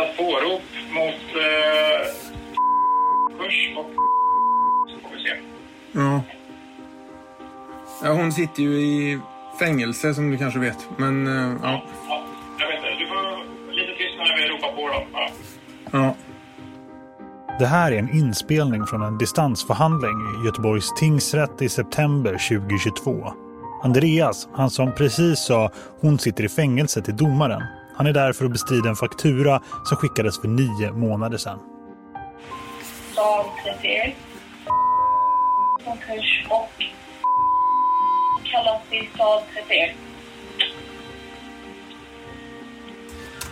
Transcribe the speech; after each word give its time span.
Riktat 0.00 0.16
pårop 0.16 0.62
mot 0.94 1.36
eh, 1.36 2.06
kurs 3.38 3.76
och 3.76 3.90
så 4.90 5.08
får 5.08 5.16
vi 5.16 5.22
se. 5.22 5.36
Ja. 5.92 6.22
ja. 8.02 8.12
Hon 8.12 8.32
sitter 8.32 8.62
ju 8.62 8.80
i 8.80 9.20
fängelse 9.58 10.14
som 10.14 10.30
du 10.30 10.38
kanske 10.38 10.58
vet. 10.58 10.88
Men 10.96 11.26
eh, 11.26 11.56
ja. 11.62 11.82
Ja, 12.08 12.24
jag 12.58 12.66
vet 12.66 12.76
inte. 12.76 12.88
Du 12.98 13.06
får 13.06 13.72
lite 13.72 13.92
tyst 13.98 14.18
när 14.18 14.36
vi 14.36 14.48
ropar 14.48 14.72
på 14.76 14.88
då. 14.88 15.06
Ja. 15.12 15.30
ja. 15.92 16.14
Det 17.58 17.66
här 17.66 17.92
är 17.92 17.98
en 17.98 18.16
inspelning 18.16 18.86
från 18.86 19.02
en 19.02 19.18
distansförhandling 19.18 20.16
i 20.42 20.46
Göteborgs 20.46 20.94
tingsrätt 20.94 21.62
i 21.62 21.68
september 21.68 22.32
2022. 22.48 23.32
Andreas, 23.82 24.48
han 24.52 24.70
som 24.70 24.92
precis 24.94 25.38
sa 25.38 25.70
hon 26.00 26.18
sitter 26.18 26.44
i 26.44 26.48
fängelse 26.48 27.02
till 27.02 27.16
domaren. 27.16 27.62
Han 28.00 28.06
är 28.06 28.12
där 28.12 28.32
för 28.32 28.44
att 28.44 28.52
bestrida 28.52 28.88
en 28.88 28.96
faktura 28.96 29.60
som 29.84 29.96
skickades 29.96 30.40
för 30.40 30.48
nio 30.48 30.92
månader 30.92 31.38
sedan. 31.38 31.58
31. 33.64 34.14
Konkurs 35.84 36.46
och 36.48 36.70
kallas 38.44 38.82
till 38.90 39.08
31. 39.54 39.96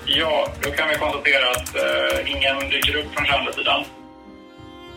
ja, 0.06 0.48
då 0.62 0.70
kan 0.70 0.88
vi 0.88 0.94
konstatera 0.94 1.50
att 1.50 1.76
eh, 1.76 2.30
ingen 2.30 2.70
dyker 2.70 2.96
upp 2.96 3.14
från 3.14 3.38
andra 3.38 3.52
sidan. 3.52 3.84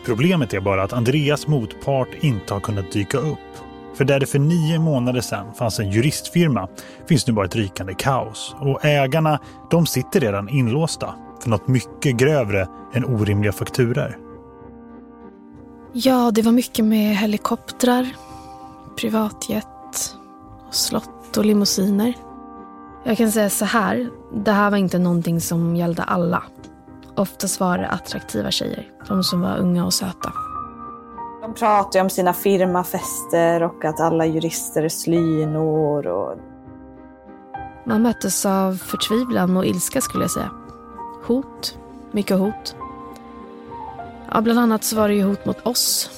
Problemet 0.04 0.54
är 0.54 0.60
bara 0.60 0.82
att 0.82 0.92
Andreas 0.92 1.46
motpart 1.46 2.08
inte 2.20 2.54
har 2.54 2.60
kunnat 2.60 2.92
dyka 2.92 3.18
upp. 3.18 3.61
För 3.94 4.04
där 4.04 4.20
det 4.20 4.26
för 4.26 4.38
nio 4.38 4.78
månader 4.78 5.20
sedan 5.20 5.54
fanns 5.54 5.80
en 5.80 5.90
juristfirma 5.90 6.68
finns 7.08 7.26
nu 7.26 7.32
bara 7.32 7.46
ett 7.46 7.56
rykande 7.56 7.94
kaos. 7.94 8.54
Och 8.60 8.84
ägarna, 8.84 9.38
de 9.70 9.86
sitter 9.86 10.20
redan 10.20 10.48
inlåsta 10.48 11.14
för 11.42 11.50
något 11.50 11.68
mycket 11.68 12.16
grövre 12.16 12.68
än 12.94 13.04
orimliga 13.04 13.52
fakturer. 13.52 14.18
Ja, 15.92 16.30
det 16.34 16.42
var 16.42 16.52
mycket 16.52 16.84
med 16.84 17.16
helikoptrar, 17.16 18.08
privatjet, 18.96 20.16
slott 20.70 21.36
och 21.36 21.44
limousiner. 21.44 22.14
Jag 23.04 23.16
kan 23.16 23.32
säga 23.32 23.50
så 23.50 23.64
här, 23.64 24.10
det 24.34 24.52
här 24.52 24.70
var 24.70 24.78
inte 24.78 24.98
någonting 24.98 25.40
som 25.40 25.76
gällde 25.76 26.02
alla. 26.02 26.42
Oftast 27.16 27.60
var 27.60 27.78
det 27.78 27.88
attraktiva 27.88 28.50
tjejer, 28.50 28.88
de 29.08 29.24
som 29.24 29.40
var 29.40 29.56
unga 29.56 29.84
och 29.84 29.94
söta. 29.94 30.32
De 31.52 31.58
pratar 31.58 31.98
ju 31.98 32.02
om 32.02 32.10
sina 32.10 32.32
firmafester 32.32 33.62
och 33.62 33.84
att 33.84 34.00
alla 34.00 34.26
jurister 34.26 34.82
är 34.82 34.88
slynor. 34.88 36.06
Och... 36.06 36.38
Man 37.84 38.02
möttes 38.02 38.46
av 38.46 38.74
förtvivlan 38.76 39.56
och 39.56 39.66
ilska 39.66 40.00
skulle 40.00 40.24
jag 40.24 40.30
säga. 40.30 40.50
Hot, 41.26 41.78
mycket 42.12 42.38
hot. 42.38 42.76
Ja, 44.30 44.40
bland 44.40 44.58
annat 44.58 44.84
så 44.84 44.96
var 44.96 45.08
det 45.08 45.14
ju 45.14 45.22
hot 45.22 45.44
mot 45.44 45.66
oss 45.66 46.10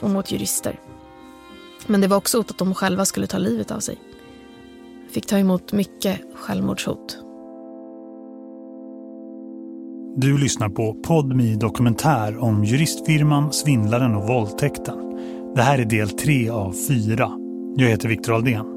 och 0.00 0.10
mot 0.10 0.32
jurister. 0.32 0.80
Men 1.86 2.00
det 2.00 2.06
var 2.06 2.16
också 2.16 2.38
hot 2.38 2.50
att 2.50 2.58
de 2.58 2.74
själva 2.74 3.04
skulle 3.04 3.26
ta 3.26 3.38
livet 3.38 3.70
av 3.70 3.80
sig. 3.80 3.98
Fick 5.10 5.26
ta 5.26 5.38
emot 5.38 5.72
mycket 5.72 6.20
självmordshot. 6.34 7.18
Du 10.16 10.38
lyssnar 10.38 10.68
på 10.68 10.94
Podmi 10.94 11.56
dokumentär 11.56 12.38
om 12.38 12.64
juristfirman, 12.64 13.52
svindlaren 13.52 14.14
och 14.14 14.28
våldtäkten. 14.28 14.98
Det 15.54 15.62
här 15.62 15.78
är 15.78 15.84
del 15.84 16.10
tre 16.10 16.50
av 16.50 16.74
fyra. 16.88 17.30
Jag 17.76 17.88
heter 17.88 18.08
Viktor 18.08 18.34
Aldén. 18.34 18.71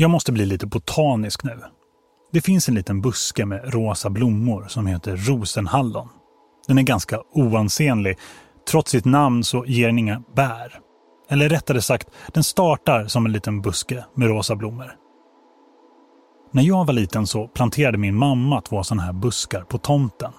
Jag 0.00 0.10
måste 0.10 0.32
bli 0.32 0.46
lite 0.46 0.66
botanisk 0.66 1.44
nu. 1.44 1.60
Det 2.32 2.40
finns 2.40 2.68
en 2.68 2.74
liten 2.74 3.00
buske 3.00 3.46
med 3.46 3.74
rosa 3.74 4.10
blommor 4.10 4.66
som 4.68 4.86
heter 4.86 5.16
rosenhallon. 5.16 6.08
Den 6.66 6.78
är 6.78 6.82
ganska 6.82 7.20
oansenlig. 7.32 8.18
Trots 8.70 8.90
sitt 8.90 9.04
namn 9.04 9.44
så 9.44 9.64
ger 9.66 9.86
den 9.86 9.98
inga 9.98 10.22
bär. 10.36 10.78
Eller 11.30 11.48
rättare 11.48 11.82
sagt, 11.82 12.08
den 12.32 12.44
startar 12.44 13.06
som 13.06 13.26
en 13.26 13.32
liten 13.32 13.62
buske 13.62 14.04
med 14.14 14.28
rosa 14.28 14.56
blommor. 14.56 14.92
När 16.52 16.62
jag 16.62 16.86
var 16.86 16.92
liten 16.92 17.26
så 17.26 17.48
planterade 17.48 17.98
min 17.98 18.16
mamma 18.16 18.60
två 18.60 18.82
sådana 18.82 19.02
här 19.02 19.12
buskar 19.12 19.60
på 19.60 19.78
tomten. 19.78 20.32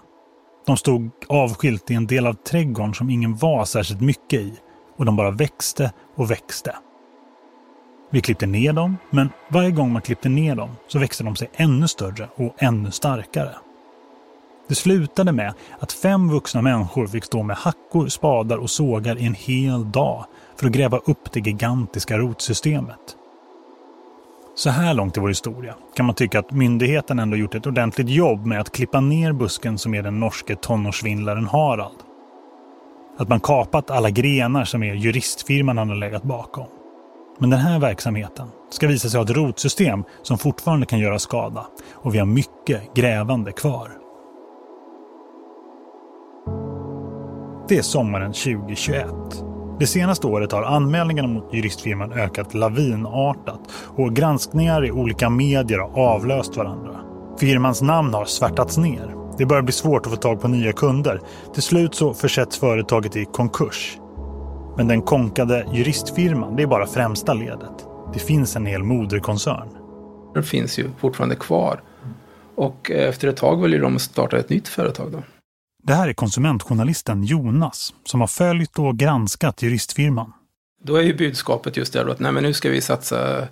De 0.66 0.78
stod 0.78 1.10
avskilt 1.30 1.92
i 1.92 1.94
en 1.94 2.08
del 2.08 2.28
av 2.28 2.34
trädgården 2.34 2.94
som 2.94 3.10
ingen 3.10 3.36
var 3.36 3.66
särskilt 3.66 4.02
mycket 4.02 4.40
i 4.40 4.54
och 4.98 5.06
de 5.06 5.16
bara 5.16 5.32
växte 5.32 5.94
och 6.16 6.32
växte. 6.32 6.76
Vi 8.14 8.22
klippte 8.22 8.46
ner 8.46 8.74
dem, 8.74 8.98
men 9.10 9.30
varje 9.48 9.72
gång 9.72 9.94
man 9.94 10.02
klippte 10.02 10.30
ner 10.30 10.56
dem 10.56 10.70
så 10.88 11.00
växte 11.00 11.24
de 11.24 11.36
sig 11.36 11.50
ännu 11.54 11.88
större 11.88 12.28
och 12.36 12.56
ännu 12.58 12.92
starkare. 12.92 13.56
Det 14.68 14.76
slutade 14.76 15.32
med 15.32 15.54
att 15.80 15.92
fem 15.92 16.30
vuxna 16.30 16.62
människor 16.62 17.08
fick 17.08 17.24
stå 17.24 17.44
med 17.44 17.58
hackor, 17.58 18.08
spadar 18.08 18.58
och 18.58 18.70
sågar 18.70 19.18
i 19.18 19.26
en 19.26 19.34
hel 19.34 19.92
dag 19.92 20.26
för 20.56 20.66
att 20.68 20.72
gräva 20.72 20.98
upp 20.98 21.32
det 21.32 21.40
gigantiska 21.40 22.18
rotsystemet. 22.18 23.16
Så 24.56 24.70
här 24.70 24.94
långt 24.94 25.18
i 25.18 25.20
vår 25.20 25.28
historia 25.28 25.76
kan 25.96 26.06
man 26.06 26.16
tycka 26.16 26.40
att 26.40 26.52
myndigheten 26.52 27.20
ändå 27.20 27.38
gjort 27.38 27.56
ett 27.56 27.68
ordentligt 27.68 28.10
jobb 28.10 28.46
med 28.46 28.62
att 28.62 28.72
klippa 28.72 29.02
ner 29.02 29.34
busken 29.34 29.78
som 29.78 29.94
är 29.94 30.04
den 30.04 30.20
norske 30.20 30.56
tonårssvindlaren 30.56 31.48
Harald. 31.48 31.98
Att 33.18 33.30
man 33.30 33.40
kapat 33.40 33.92
alla 33.92 34.10
grenar 34.10 34.66
som 34.66 34.84
är 34.84 34.94
juristfirman 34.94 35.78
han 35.78 35.90
har 35.90 35.96
legat 35.96 36.24
bakom. 36.24 36.68
Men 37.40 37.50
den 37.50 37.60
här 37.60 37.80
verksamheten 37.80 38.48
ska 38.70 38.88
visa 38.88 39.10
sig 39.10 39.18
ha 39.18 39.26
ett 39.26 39.38
rotsystem 39.38 40.04
som 40.22 40.38
fortfarande 40.38 40.86
kan 40.86 41.00
göra 41.00 41.20
skada 41.20 41.66
och 41.94 42.16
vi 42.16 42.20
har 42.20 42.26
mycket 42.26 42.94
grävande 42.94 43.52
kvar. 43.52 43.92
Det 47.68 47.78
är 47.78 47.82
sommaren 47.82 48.34
2021. 48.34 49.06
Det 49.80 49.88
senaste 49.88 50.28
året 50.28 50.52
har 50.52 50.64
anmälningarna 50.64 51.28
mot 51.28 51.54
juristfirman 51.54 52.12
ökat 52.12 52.54
lavinartat 52.54 53.60
och 53.98 54.16
granskningar 54.16 54.86
i 54.86 54.92
olika 54.92 55.30
medier 55.30 55.80
har 55.80 56.14
avlöst 56.14 56.58
varandra. 56.58 57.00
Firmans 57.40 57.82
namn 57.82 58.14
har 58.14 58.26
svärtats 58.26 58.78
ner. 58.78 59.16
Det 59.38 59.46
börjar 59.46 59.64
bli 59.64 59.74
svårt 59.74 60.06
att 60.06 60.12
få 60.12 60.18
tag 60.18 60.42
på 60.42 60.48
nya 60.48 60.74
kunder. 60.74 61.22
Till 61.54 61.64
slut 61.64 61.96
så 61.96 62.14
försätts 62.14 62.60
företaget 62.60 63.16
i 63.16 63.26
konkurs. 63.26 64.01
Men 64.78 64.88
den 64.88 65.02
konkade 65.02 65.68
juristfirman, 65.74 66.56
det 66.56 66.64
är 66.64 66.68
bara 66.68 66.88
främsta 66.88 67.34
ledet. 67.34 67.88
Det 68.14 68.20
finns 68.20 68.56
en 68.56 68.66
hel 68.66 68.84
moderkoncern. 68.84 69.70
Den 70.34 70.44
finns 70.44 70.80
ju 70.80 70.90
fortfarande 71.00 71.36
kvar. 71.36 71.82
Och 72.56 72.92
efter 72.92 73.28
ett 73.28 73.38
tag 73.38 73.62
väljer 73.62 73.82
de 73.82 73.96
att 73.96 74.02
starta 74.02 74.38
ett 74.38 74.50
nytt 74.50 74.68
företag 74.68 75.12
då. 75.12 75.24
Det 75.84 75.94
här 75.94 76.08
är 76.08 76.14
konsumentjournalisten 76.14 77.24
Jonas 77.24 77.94
som 78.06 78.20
har 78.20 78.28
följt 78.28 78.80
och 78.80 78.98
granskat 78.98 79.62
juristfirman. 79.62 80.34
Då 80.84 80.96
är 80.96 81.02
ju 81.02 81.18
budskapet 81.18 81.78
just 81.78 81.94
det 81.94 82.12
att 82.12 82.20
nej, 82.20 82.32
men 82.32 82.44
nu 82.44 82.54
ska 82.54 82.70
vi 82.70 82.82
satsa 82.82 83.48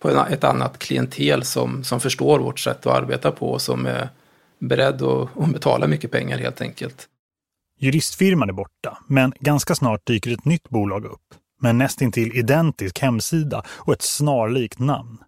på 0.00 0.08
ett 0.08 0.44
annat 0.44 0.78
klientel 0.78 1.44
som, 1.44 1.84
som 1.84 2.00
förstår 2.00 2.38
vårt 2.38 2.58
sätt 2.58 2.86
att 2.86 2.94
arbeta 2.94 3.30
på 3.30 3.50
och 3.50 3.62
som 3.62 3.86
är 3.86 4.08
beredd 4.58 5.02
att, 5.02 5.38
att 5.38 5.52
betala 5.52 5.86
mycket 5.86 6.10
pengar 6.10 6.38
helt 6.38 6.60
enkelt. 6.60 7.08
Juristfirman 7.82 8.48
är 8.48 8.52
borta, 8.52 8.98
men 9.06 9.32
ganska 9.40 9.74
snart 9.74 10.06
dyker 10.06 10.30
ett 10.30 10.44
nytt 10.44 10.68
bolag 10.68 11.04
upp 11.04 11.34
med 11.60 11.70
en 11.70 11.78
nästintill 11.78 12.36
identisk 12.36 12.98
hemsida 12.98 13.62
och 13.68 13.92
ett 13.92 14.02
snarlikt 14.02 14.78
namn. 14.78 15.18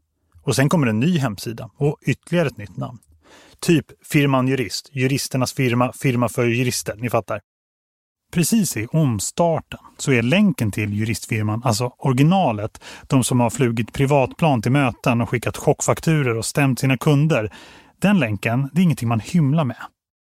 Och 0.42 0.56
sen 0.56 0.68
kommer 0.68 0.86
en 0.86 1.00
ny 1.00 1.18
hemsida 1.18 1.70
och 1.76 1.98
ytterligare 2.06 2.48
ett 2.48 2.56
nytt 2.56 2.76
namn. 2.76 2.98
Typ 3.60 3.86
firman 4.06 4.48
jurist, 4.48 4.90
juristernas 4.92 5.52
firma, 5.52 5.92
firma 5.92 6.28
för 6.28 6.46
jurister, 6.46 6.96
ni 6.96 7.10
fattar. 7.10 7.40
Precis 8.32 8.76
i 8.76 8.86
omstarten 8.86 9.80
så 9.98 10.12
är 10.12 10.22
länken 10.22 10.70
till 10.70 10.92
juristfirman, 10.92 11.62
alltså 11.64 11.94
originalet, 11.98 12.82
de 13.08 13.24
som 13.24 13.40
har 13.40 13.50
flugit 13.50 13.92
privatplan 13.92 14.62
till 14.62 14.72
möten 14.72 15.20
och 15.20 15.28
skickat 15.28 15.56
chockfakturer 15.56 16.38
och 16.38 16.44
stämt 16.44 16.78
sina 16.78 16.96
kunder, 16.96 17.52
den 17.98 18.18
länken, 18.18 18.70
det 18.72 18.80
är 18.80 18.82
ingenting 18.82 19.08
man 19.08 19.20
hymlar 19.20 19.64
med. 19.64 19.76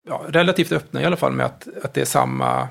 Ja, 0.07 0.25
relativt 0.29 0.73
öppna 0.73 1.03
i 1.03 1.05
alla 1.05 1.17
fall 1.17 1.33
med 1.33 1.47
att, 1.47 1.69
att 1.83 1.95
det 1.95 2.01
är 2.01 2.05
samma 2.05 2.69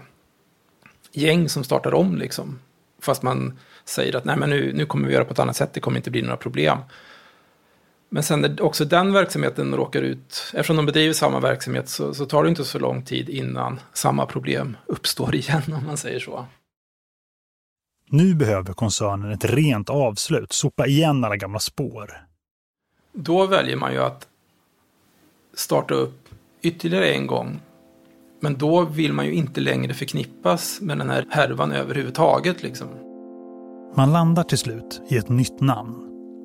gäng 1.12 1.50
som 1.50 1.64
startar 1.64 1.94
om 1.94 2.18
liksom. 2.18 2.60
Fast 3.02 3.24
man 3.24 3.60
säger 3.86 4.16
att 4.16 4.26
nej 4.26 4.38
men 4.38 4.50
nu, 4.50 4.74
nu 4.74 4.86
kommer 4.86 5.08
vi 5.08 5.14
göra 5.14 5.26
på 5.26 5.34
ett 5.34 5.40
annat 5.40 5.56
sätt, 5.56 5.74
det 5.74 5.80
kommer 5.80 5.98
inte 5.98 6.12
bli 6.12 6.22
några 6.22 6.38
problem. 6.38 6.78
Men 8.10 8.24
sen 8.24 8.42
när 8.42 8.62
också 8.62 8.86
den 8.86 9.14
verksamheten 9.14 9.76
råkar 9.76 10.02
ut, 10.02 10.52
eftersom 10.54 10.76
de 10.76 10.86
bedriver 10.86 11.14
samma 11.14 11.40
verksamhet 11.40 11.90
så, 11.90 12.14
så 12.14 12.26
tar 12.26 12.44
det 12.44 12.50
inte 12.50 12.64
så 12.64 12.80
lång 12.80 13.06
tid 13.06 13.30
innan 13.30 13.80
samma 13.94 14.26
problem 14.26 14.78
uppstår 14.86 15.36
igen 15.42 15.74
om 15.78 15.86
man 15.86 15.98
säger 15.98 16.20
så. 16.20 16.46
Nu 18.10 18.36
behöver 18.36 18.74
koncernen 18.74 19.32
ett 19.32 19.46
rent 19.46 19.90
avslut, 19.90 20.54
sopa 20.54 20.88
igen 20.88 21.24
alla 21.24 21.38
gamla 21.38 21.60
spår. 21.60 22.28
Då 23.14 23.48
väljer 23.48 23.76
man 23.76 23.94
ju 23.94 24.00
att 24.00 24.28
starta 25.54 25.94
upp 25.94 26.21
ytterligare 26.62 27.14
en 27.14 27.28
gång. 27.28 27.60
Men 28.40 28.58
då 28.58 28.86
vill 28.86 29.14
man 29.14 29.26
ju 29.26 29.34
inte 29.34 29.62
längre 29.62 29.94
förknippas 29.94 30.82
med 30.82 30.98
den 30.98 31.10
här 31.10 31.26
härvan 31.30 31.72
överhuvudtaget. 31.72 32.64
Liksom. 32.64 32.88
Man 33.96 34.14
landar 34.14 34.44
till 34.44 34.58
slut 34.58 35.02
i 35.10 35.18
ett 35.18 35.30
nytt 35.30 35.62
namn. 35.62 35.96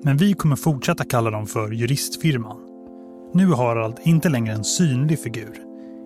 Men 0.04 0.16
vi 0.16 0.34
kommer 0.34 0.56
fortsätta 0.56 1.04
kalla 1.04 1.30
dem 1.30 1.46
för 1.46 1.70
juristfirman. 1.70 2.60
Nu 3.34 3.50
är 3.50 3.56
Harald 3.56 3.96
inte 4.02 4.28
längre 4.28 4.54
en 4.54 4.64
synlig 4.64 5.20
figur. 5.20 5.62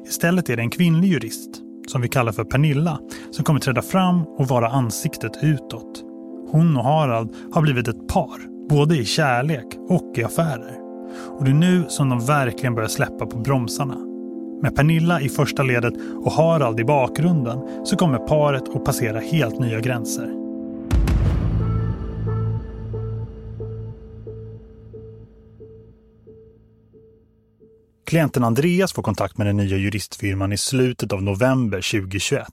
Istället 0.06 0.48
är 0.50 0.56
det 0.56 0.62
en 0.62 0.70
kvinnlig 0.70 1.08
jurist, 1.08 1.50
som 1.86 2.00
vi 2.00 2.08
kallar 2.08 2.32
för 2.32 2.44
Pernilla, 2.44 2.98
som 3.30 3.44
kommer 3.44 3.60
träda 3.60 3.82
fram 3.82 4.22
och 4.22 4.48
vara 4.48 4.68
ansiktet 4.68 5.32
utåt. 5.42 6.04
Hon 6.50 6.76
och 6.76 6.84
Harald 6.84 7.36
har 7.52 7.62
blivit 7.62 7.88
ett 7.88 8.08
par, 8.08 8.66
både 8.68 8.96
i 8.96 9.04
kärlek 9.04 9.66
och 9.88 10.18
i 10.18 10.24
affärer. 10.24 10.79
Och 11.38 11.44
det 11.44 11.50
är 11.50 11.54
nu 11.54 11.84
som 11.88 12.08
de 12.08 12.26
verkligen 12.26 12.74
börjar 12.74 12.88
släppa 12.88 13.26
på 13.26 13.38
bromsarna. 13.38 13.96
Med 14.62 14.76
Pernilla 14.76 15.20
i 15.20 15.28
första 15.28 15.62
ledet 15.62 15.94
och 16.24 16.32
Harald 16.32 16.80
i 16.80 16.84
bakgrunden 16.84 17.86
så 17.86 17.96
kommer 17.96 18.18
paret 18.18 18.68
att 18.74 18.84
passera 18.84 19.20
helt 19.20 19.58
nya 19.58 19.80
gränser. 19.80 20.40
Klienten 28.06 28.44
Andreas 28.44 28.92
får 28.92 29.02
kontakt 29.02 29.38
med 29.38 29.46
den 29.46 29.56
nya 29.56 29.76
juristfirman 29.76 30.52
i 30.52 30.56
slutet 30.56 31.12
av 31.12 31.22
november 31.22 32.00
2021. 32.00 32.46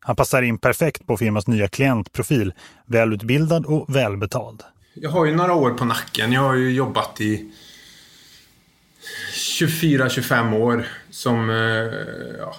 Han 0.00 0.16
passar 0.16 0.42
in 0.42 0.58
perfekt 0.58 1.06
på 1.06 1.16
firmans 1.16 1.46
nya 1.46 1.68
klientprofil, 1.68 2.52
välutbildad 2.86 3.66
och 3.66 3.96
välbetald. 3.96 4.62
Jag 4.94 5.10
har 5.10 5.26
ju 5.26 5.34
några 5.34 5.54
år 5.54 5.70
på 5.70 5.84
nacken. 5.84 6.32
Jag 6.32 6.40
har 6.40 6.54
ju 6.54 6.70
jobbat 6.72 7.20
i 7.20 7.52
24-25 9.32 10.56
år 10.56 10.86
som 11.10 11.50
eh, 11.50 11.56
ja, 12.38 12.56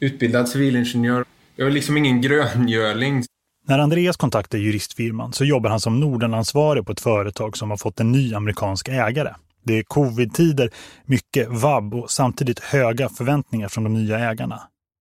utbildad 0.00 0.48
civilingenjör. 0.48 1.24
Jag 1.56 1.66
är 1.68 1.72
liksom 1.72 1.96
ingen 1.96 2.20
gröngöling. 2.20 3.24
När 3.68 3.78
Andreas 3.78 4.16
kontaktar 4.16 4.58
juristfirman 4.58 5.32
så 5.32 5.44
jobbar 5.44 5.70
han 5.70 5.80
som 5.80 6.00
Nordenansvarig 6.00 6.86
på 6.86 6.92
ett 6.92 7.00
företag 7.00 7.56
som 7.56 7.70
har 7.70 7.76
fått 7.76 8.00
en 8.00 8.12
ny 8.12 8.34
amerikansk 8.34 8.88
ägare. 8.88 9.34
Det 9.64 9.78
är 9.78 9.82
covid-tider, 9.82 10.70
mycket 11.04 11.48
vabb 11.48 11.94
och 11.94 12.10
samtidigt 12.10 12.60
höga 12.60 13.08
förväntningar 13.08 13.68
från 13.68 13.84
de 13.84 13.94
nya 13.94 14.18
ägarna. 14.18 14.60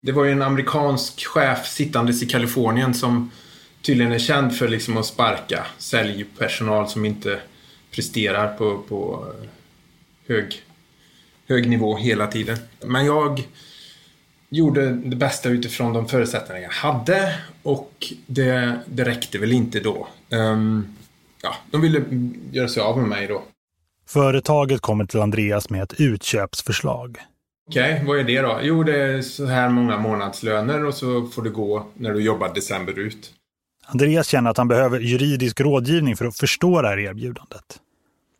Det 0.02 0.12
var 0.12 0.24
ju 0.24 0.32
en 0.32 0.42
amerikansk 0.42 1.26
chef 1.26 1.66
sittandes 1.66 2.22
i 2.22 2.26
Kalifornien 2.26 2.94
som 2.94 3.30
tydligen 3.82 4.12
är 4.12 4.18
känd 4.18 4.56
för 4.56 4.68
liksom 4.68 4.96
att 4.96 5.06
sparka 5.06 5.66
säljpersonal 5.78 6.88
som 6.88 7.04
inte 7.04 7.40
presterar 7.90 8.56
på, 8.56 8.78
på 8.78 9.26
hög, 10.28 10.62
hög 11.48 11.68
nivå 11.68 11.96
hela 11.96 12.26
tiden. 12.26 12.58
Men 12.84 13.06
jag 13.06 13.42
gjorde 14.48 14.90
det 14.90 15.16
bästa 15.16 15.48
utifrån 15.48 15.92
de 15.92 16.08
förutsättningar 16.08 16.62
jag 16.62 16.70
hade 16.70 17.34
och 17.62 18.12
det, 18.26 18.80
det 18.86 19.04
räckte 19.04 19.38
väl 19.38 19.52
inte 19.52 19.80
då. 19.80 20.08
Um, 20.30 20.96
ja, 21.42 21.54
de 21.70 21.80
ville 21.80 22.02
göra 22.50 22.68
sig 22.68 22.82
av 22.82 22.98
med 22.98 23.08
mig 23.08 23.26
då. 23.26 23.42
Företaget 24.08 24.80
kommer 24.80 25.04
till 25.04 25.20
Andreas 25.20 25.70
med 25.70 25.82
ett 25.82 26.00
utköpsförslag. 26.00 27.18
Okej, 27.68 27.94
okay, 27.94 28.06
vad 28.06 28.18
är 28.18 28.24
det 28.24 28.40
då? 28.40 28.58
Jo, 28.62 28.82
det 28.82 29.02
är 29.02 29.22
så 29.22 29.46
här 29.46 29.68
många 29.68 29.98
månadslöner 29.98 30.84
och 30.84 30.94
så 30.94 31.26
får 31.26 31.42
du 31.42 31.50
gå 31.50 31.86
när 31.94 32.12
du 32.12 32.20
jobbar 32.20 32.54
december 32.54 32.98
ut. 32.98 33.32
Andreas 33.86 34.28
känner 34.28 34.50
att 34.50 34.56
han 34.56 34.68
behöver 34.68 35.00
juridisk 35.00 35.60
rådgivning 35.60 36.16
för 36.16 36.24
att 36.24 36.36
förstå 36.36 36.82
det 36.82 36.88
här 36.88 36.98
erbjudandet. 36.98 37.80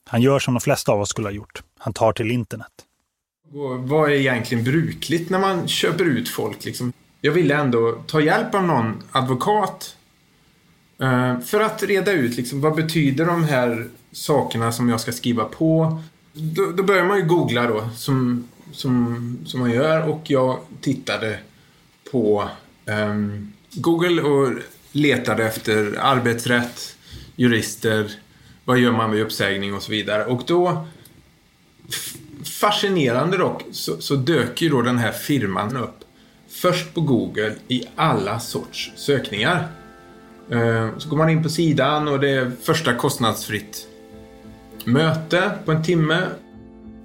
Han 0.08 0.22
gör 0.22 0.38
som 0.38 0.54
de 0.54 0.60
flesta 0.60 0.92
av 0.92 1.00
oss 1.00 1.08
skulle 1.08 1.26
ha 1.26 1.32
gjort. 1.32 1.62
Han 1.78 1.92
tar 1.92 2.12
till 2.12 2.30
internet. 2.30 2.72
vad 3.78 4.10
är 4.10 4.14
egentligen 4.14 4.64
brukligt 4.64 5.30
när 5.30 5.38
man 5.38 5.68
köper 5.68 6.04
ut 6.04 6.28
folk? 6.28 6.64
Liksom? 6.64 6.92
Jag 7.20 7.32
ville 7.32 7.54
ändå 7.54 7.92
ta 8.06 8.20
hjälp 8.20 8.54
av 8.54 8.62
någon 8.62 9.02
advokat 9.12 9.96
eh, 11.00 11.40
för 11.40 11.60
att 11.60 11.82
reda 11.82 12.12
ut 12.12 12.36
liksom, 12.36 12.60
vad 12.60 12.74
betyder 12.74 13.26
de 13.26 13.44
här 13.44 13.88
sakerna 14.12 14.72
som 14.72 14.88
jag 14.88 15.00
ska 15.00 15.12
skriva 15.12 15.44
på. 15.44 16.02
Då, 16.32 16.72
då 16.72 16.82
börjar 16.82 17.04
man 17.04 17.18
ju 17.18 17.24
googla 17.24 17.66
då, 17.66 17.88
som, 17.96 18.48
som, 18.72 19.38
som 19.46 19.60
man 19.60 19.70
gör. 19.70 20.08
Och 20.08 20.30
jag 20.30 20.58
tittade 20.80 21.38
på 22.12 22.48
um, 22.84 23.52
Google 23.72 24.22
och 24.22 24.52
letade 24.92 25.46
efter 25.46 25.98
arbetsrätt, 26.00 26.96
jurister, 27.36 28.10
vad 28.66 28.78
gör 28.78 28.92
man 28.92 29.10
vid 29.10 29.22
uppsägning 29.22 29.74
och 29.74 29.82
så 29.82 29.90
vidare. 29.90 30.24
Och 30.24 30.42
då, 30.46 30.86
fascinerande 32.60 33.36
dock, 33.36 33.62
så, 33.72 34.00
så 34.00 34.16
dök 34.16 34.62
ju 34.62 34.68
då 34.68 34.82
den 34.82 34.98
här 34.98 35.12
firman 35.12 35.76
upp. 35.76 36.04
Först 36.48 36.94
på 36.94 37.00
Google 37.00 37.54
i 37.68 37.84
alla 37.96 38.40
sorts 38.40 38.92
sökningar. 38.96 39.68
Eh, 40.50 40.88
så 40.98 41.08
går 41.08 41.16
man 41.16 41.30
in 41.30 41.42
på 41.42 41.48
sidan 41.48 42.08
och 42.08 42.20
det 42.20 42.30
är 42.30 42.52
första 42.62 42.94
kostnadsfritt 42.94 43.86
möte 44.84 45.50
på 45.64 45.72
en 45.72 45.82
timme. 45.82 46.22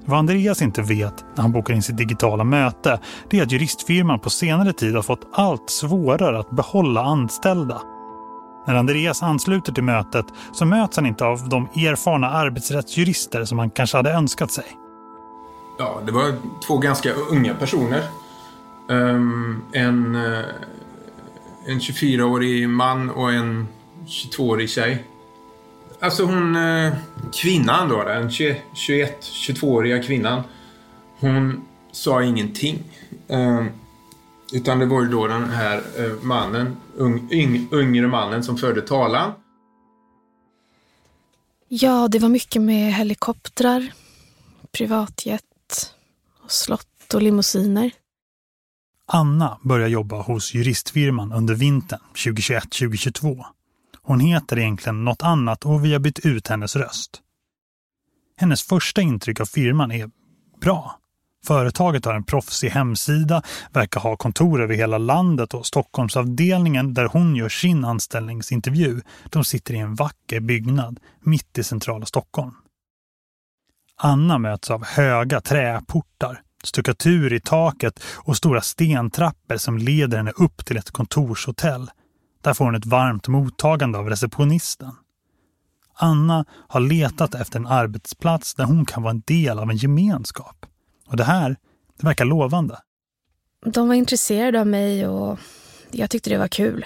Vad 0.05 0.19
Andreas 0.19 0.61
inte 0.61 0.81
vet 0.81 1.25
när 1.35 1.41
han 1.41 1.51
bokar 1.51 1.73
in 1.73 1.83
sitt 1.83 1.97
digitala 1.97 2.43
möte 2.43 2.99
det 3.29 3.39
är 3.39 3.43
att 3.43 3.51
juristfirman 3.51 4.19
på 4.19 4.29
senare 4.29 4.73
tid 4.73 4.95
har 4.95 5.01
fått 5.01 5.27
allt 5.33 5.69
svårare 5.69 6.39
att 6.39 6.51
behålla 6.51 7.01
anställda. 7.01 7.81
När 8.67 8.75
Andreas 8.75 9.23
ansluter 9.23 9.73
till 9.73 9.83
mötet 9.83 10.25
så 10.53 10.65
möts 10.65 10.95
han 10.95 11.05
inte 11.05 11.25
av 11.25 11.49
de 11.49 11.63
erfarna 11.63 12.29
arbetsrättsjurister 12.29 13.45
som 13.45 13.59
han 13.59 13.69
kanske 13.69 13.97
hade 13.97 14.13
önskat 14.13 14.51
sig. 14.51 14.65
Ja, 15.79 16.01
det 16.05 16.11
var 16.11 16.33
två 16.67 16.77
ganska 16.77 17.13
unga 17.13 17.55
personer. 17.55 18.03
Um, 18.87 19.63
en, 19.73 20.15
uh, 20.15 20.45
en 21.67 21.79
24-årig 21.79 22.69
man 22.69 23.09
och 23.09 23.33
en 23.33 23.67
22-årig 24.07 24.69
tjej. 24.69 25.05
Alltså 25.99 26.23
hon, 26.23 26.55
eh, 26.55 26.93
kvinnan 27.41 27.89
då, 27.89 28.03
den 28.03 28.29
21-22-åriga 28.29 30.03
kvinnan. 30.03 30.43
Hon 31.19 31.65
sa 31.91 32.23
ingenting. 32.23 32.83
Um, 33.27 33.69
utan 34.51 34.79
det 34.79 34.85
var 34.85 35.01
ju 35.03 35.09
då 35.09 35.27
den 35.27 35.49
här 35.49 35.83
eh, 35.97 36.23
mannen, 36.23 36.77
ung, 36.95 37.29
yngre 37.71 38.07
mannen 38.07 38.43
som 38.43 38.57
förde 38.57 38.81
talan. 38.81 39.31
Ja, 41.67 42.07
det 42.07 42.19
var 42.19 42.29
mycket 42.29 42.61
med 42.61 42.93
helikoptrar, 42.93 43.91
privatjet, 44.71 45.95
och 46.43 46.51
slott 46.51 47.13
och 47.13 47.21
limousiner. 47.21 47.91
Anna 49.05 49.57
börjar 49.63 49.87
jobba 49.87 50.21
hos 50.21 50.53
juristfirman 50.53 51.33
under 51.33 51.55
vintern 51.55 51.99
2021-2022. 52.15 53.43
Hon 54.01 54.19
heter 54.19 54.59
egentligen 54.59 55.05
något 55.05 55.23
annat 55.23 55.65
och 55.65 55.85
vi 55.85 55.93
har 55.93 55.99
bytt 55.99 56.25
ut 56.25 56.47
hennes 56.47 56.75
röst. 56.75 57.21
Hennes 58.37 58.63
första 58.63 59.01
intryck 59.01 59.39
av 59.39 59.45
firman 59.45 59.91
är 59.91 60.09
bra. 60.61 61.00
Företaget 61.45 62.05
har 62.05 62.13
en 62.13 62.23
proffsig 62.23 62.69
hemsida, 62.69 63.41
verkar 63.71 63.99
ha 63.99 64.15
kontor 64.15 64.61
över 64.61 64.75
hela 64.75 64.97
landet 64.97 65.53
och 65.53 65.65
Stockholmsavdelningen 65.65 66.93
där 66.93 67.05
hon 67.05 67.35
gör 67.35 67.49
sin 67.49 67.85
anställningsintervju, 67.85 69.01
de 69.29 69.43
sitter 69.43 69.73
i 69.73 69.77
en 69.77 69.95
vacker 69.95 70.39
byggnad 70.39 70.99
mitt 71.19 71.57
i 71.57 71.63
centrala 71.63 72.05
Stockholm. 72.05 72.53
Anna 73.97 74.37
möts 74.37 74.71
av 74.71 74.85
höga 74.85 75.41
träportar, 75.41 76.41
stuckatur 76.63 77.33
i 77.33 77.39
taket 77.39 78.03
och 78.03 78.37
stora 78.37 78.61
stentrappor 78.61 79.57
som 79.57 79.77
leder 79.77 80.17
henne 80.17 80.31
upp 80.31 80.65
till 80.65 80.77
ett 80.77 80.91
kontorshotell 80.91 81.91
där 82.41 82.53
får 82.53 82.65
hon 82.65 82.75
ett 82.75 82.85
varmt 82.85 83.27
mottagande 83.27 83.97
av 83.97 84.09
receptionisten. 84.09 84.95
Anna 85.93 86.45
har 86.67 86.79
letat 86.79 87.35
efter 87.35 87.59
en 87.59 87.67
arbetsplats 87.67 88.55
där 88.55 88.63
hon 88.63 88.85
kan 88.85 89.03
vara 89.03 89.11
en 89.11 89.23
del 89.25 89.59
av 89.59 89.69
en 89.69 89.77
gemenskap. 89.77 90.65
Och 91.11 91.17
det 91.17 91.23
här, 91.23 91.57
det 91.97 92.05
verkar 92.05 92.25
lovande. 92.25 92.79
De 93.65 93.87
var 93.87 93.95
intresserade 93.95 94.59
av 94.59 94.67
mig 94.67 95.07
och 95.07 95.39
jag 95.91 96.09
tyckte 96.09 96.29
det 96.29 96.37
var 96.37 96.47
kul. 96.47 96.85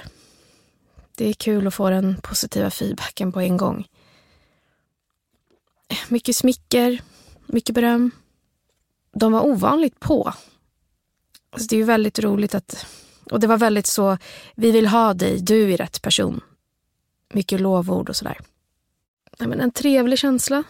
Det 1.15 1.29
är 1.29 1.33
kul 1.33 1.67
att 1.67 1.73
få 1.73 1.89
den 1.89 2.15
positiva 2.21 2.69
feedbacken 2.69 3.31
på 3.31 3.41
en 3.41 3.57
gång. 3.57 3.87
Mycket 6.09 6.35
smicker, 6.35 7.01
mycket 7.45 7.75
beröm. 7.75 8.11
De 9.13 9.31
var 9.31 9.45
ovanligt 9.45 9.99
på. 9.99 10.33
Alltså 11.49 11.67
det 11.67 11.75
är 11.75 11.79
ju 11.79 11.83
väldigt 11.83 12.19
roligt 12.19 12.55
att... 12.55 12.85
Och 13.31 13.39
det 13.39 13.47
var 13.47 13.57
väldigt 13.57 13.87
så, 13.87 14.17
vi 14.55 14.71
vill 14.71 14.87
ha 14.87 15.13
dig, 15.13 15.39
du 15.41 15.73
är 15.73 15.77
rätt 15.77 16.01
person. 16.01 16.41
Mycket 17.33 17.61
lovord 17.61 18.09
och 18.09 18.15
sådär. 18.15 18.39
men 19.39 19.59
en 19.59 19.71
trevlig 19.71 20.19
känsla. 20.19 20.63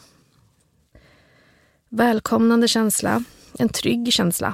Välkomnande 1.89 2.67
känsla. 2.67 3.23
En 3.59 3.69
trygg 3.69 4.13
känsla. 4.13 4.53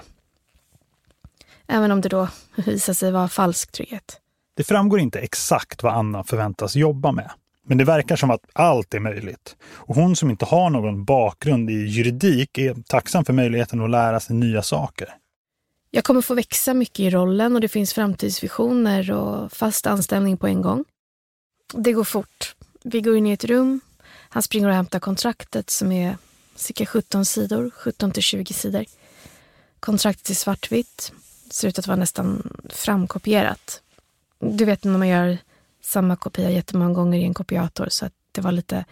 Även 1.68 1.92
om 1.92 2.02
det 2.02 2.10
då 2.10 2.28
visar 2.56 2.94
sig 2.94 3.12
vara 3.12 3.28
falsk 3.28 3.72
trygghet. 3.72 4.20
Det 4.54 4.64
framgår 4.64 5.00
inte 5.00 5.20
exakt 5.20 5.84
vad 5.84 5.94
Anna 5.94 6.24
förväntas 6.24 6.76
jobba 6.76 7.12
med. 7.12 7.32
Men 7.66 7.78
det 7.78 7.84
verkar 7.84 8.16
som 8.16 8.32
att 8.32 8.46
allt 8.54 8.94
är 8.94 9.00
möjligt. 9.00 9.56
Och 9.64 9.96
hon 9.96 10.16
som 10.16 10.30
inte 10.30 10.46
har 10.46 10.70
någon 10.70 11.06
bakgrund 11.06 11.70
i 11.70 11.74
juridik 11.74 12.58
är 12.58 12.76
tacksam 12.88 13.26
för 13.26 13.34
möjligheten 13.34 13.82
att 13.82 13.90
lära 13.90 14.20
sig 14.20 14.36
nya 14.36 14.62
saker. 14.62 15.16
Jag 15.92 16.04
kommer 16.04 16.22
få 16.22 16.34
växa 16.34 16.74
mycket 16.74 17.00
i 17.00 17.10
rollen 17.10 17.56
och 17.56 17.62
det 17.62 17.68
finns 17.68 17.94
framtidsvisioner 17.94 19.12
och 19.12 19.52
fast 19.52 19.88
anställning 19.88 20.38
på 20.38 20.48
en 20.48 20.62
gång. 20.62 20.86
Det 21.74 21.94
går 21.94 22.04
fort. 22.04 22.56
Vi 22.84 23.02
går 23.02 23.18
in 23.18 23.28
i 23.28 23.32
ett 23.32 23.46
rum. 23.46 23.80
Han 24.30 24.44
springer 24.44 24.68
och 24.68 24.74
hämtar 24.74 25.00
kontraktet 25.00 25.70
som 25.70 25.92
är 25.92 26.18
cirka 26.62 26.86
17 26.86 27.26
sidor, 27.26 27.72
17 27.76 28.12
till 28.12 28.24
20 28.24 28.54
sidor. 28.54 28.86
Kontraktet 29.80 30.30
är 30.30 30.34
svartvitt. 30.34 31.14
Ser 31.50 31.68
ut 31.68 31.80
att 31.80 31.88
vara 31.88 31.98
nästan 31.98 32.58
framkopierat. 32.70 33.82
Du 34.40 34.66
vet 34.66 34.84
när 34.84 34.98
man 34.98 35.08
gör 35.08 35.38
samma 35.82 36.16
kopia 36.16 36.50
jättemånga 36.50 36.94
gånger 36.94 37.20
i 37.20 37.24
en 37.24 37.34
kopiator 37.34 37.88
så 37.90 38.06
att 38.06 38.14
det 38.32 38.42
var 38.42 38.52
lite 38.52 38.86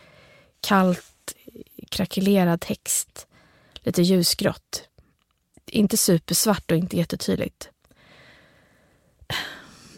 kallt, 0.62 1.36
krackelerad 1.90 2.62
text. 2.62 3.28
Lite 3.74 4.02
ljusgrått. 4.02 4.84
Inte 5.66 5.98
supersvart 5.98 6.72
och 6.72 6.78
inte 6.78 6.98
jättetydligt. 6.98 7.70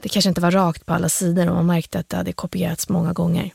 Det 0.02 0.10
kanske 0.10 0.30
inte 0.30 0.42
var 0.42 0.52
rakt 0.52 0.86
på 0.86 0.94
alla 0.94 1.10
sidor 1.10 1.50
och 1.50 1.56
man 1.56 1.66
märkte 1.66 2.00
att 2.00 2.10
det 2.10 2.18
hade 2.18 2.34
kopierats 2.34 2.90
många 2.90 3.14
gånger. 3.14 3.54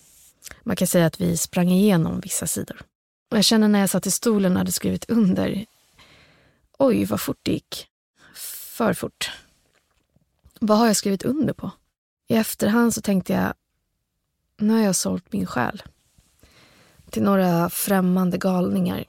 Man 0.63 0.77
kan 0.77 0.89
säga 0.89 1.07
att 1.07 1.21
vi 1.21 1.37
sprang 1.37 1.71
igenom 1.71 2.21
vissa 2.21 2.47
sidor. 2.47 2.83
Och 3.31 3.37
jag 3.37 3.45
kände 3.45 3.69
när 3.69 3.81
jag 3.81 3.91
satt 3.91 4.07
i 4.07 4.11
stolen 4.11 4.53
och 4.53 4.59
hade 4.59 4.73
skrivit 4.73 5.11
under. 5.11 5.67
Oj, 6.79 7.05
vad 7.05 7.21
fort 7.21 7.41
det 7.43 7.53
gick. 7.53 7.87
För 8.77 8.95
fort. 8.95 9.31
Vad 10.61 10.79
har 10.79 10.87
jag 10.87 10.97
skrivit 10.97 11.23
under 11.23 11.53
på? 11.53 11.71
I 12.29 12.35
efterhand 12.35 12.95
så 12.95 13.01
tänkte 13.01 13.33
jag, 13.33 13.55
nu 14.59 14.73
har 14.73 14.81
jag 14.81 14.97
sålt 14.97 15.33
min 15.33 15.47
själ. 15.47 15.83
Till 17.11 17.23
några 17.23 17.71
främmande 17.71 18.39
galningar. 18.39 19.05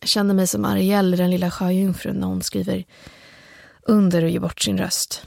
Jag 0.00 0.08
känner 0.08 0.34
mig 0.34 0.46
som 0.46 0.64
Ariel, 0.64 1.10
den 1.10 1.30
lilla 1.30 1.50
sjöjungfrun, 1.50 2.16
när 2.16 2.26
hon 2.26 2.42
skriver 2.42 2.84
under 3.82 4.24
och 4.24 4.30
ger 4.30 4.40
bort 4.40 4.60
sin 4.60 4.78
röst. 4.78 5.26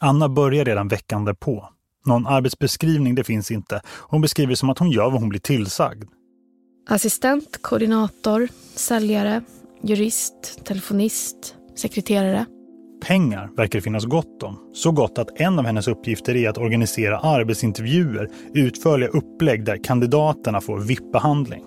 Anna 0.00 0.28
börjar 0.28 0.64
redan 0.64 0.88
veckan 0.88 1.24
därpå. 1.24 1.68
Någon 2.04 2.26
arbetsbeskrivning 2.26 3.14
det 3.14 3.24
finns 3.24 3.50
inte. 3.50 3.82
Hon 3.86 4.20
beskriver 4.20 4.54
som 4.54 4.70
att 4.70 4.78
hon 4.78 4.90
gör 4.90 5.10
vad 5.10 5.20
hon 5.20 5.28
blir 5.28 5.40
tillsagd. 5.40 6.04
Assistent, 6.88 7.62
koordinator, 7.62 8.48
säljare, 8.74 9.42
jurist, 9.82 10.64
telefonist, 10.64 11.54
sekreterare. 11.76 12.46
Pengar 13.06 13.50
verkar 13.56 13.78
det 13.78 13.82
finnas 13.82 14.04
gott 14.04 14.42
om. 14.42 14.58
Så 14.74 14.92
gott 14.92 15.18
att 15.18 15.40
en 15.40 15.58
av 15.58 15.64
hennes 15.64 15.88
uppgifter 15.88 16.36
är 16.36 16.48
att 16.48 16.58
organisera 16.58 17.18
arbetsintervjuer, 17.18 18.30
utförliga 18.54 19.08
upplägg 19.08 19.64
där 19.64 19.84
kandidaterna 19.84 20.60
får 20.60 20.78
VIP-behandling. 20.80 21.64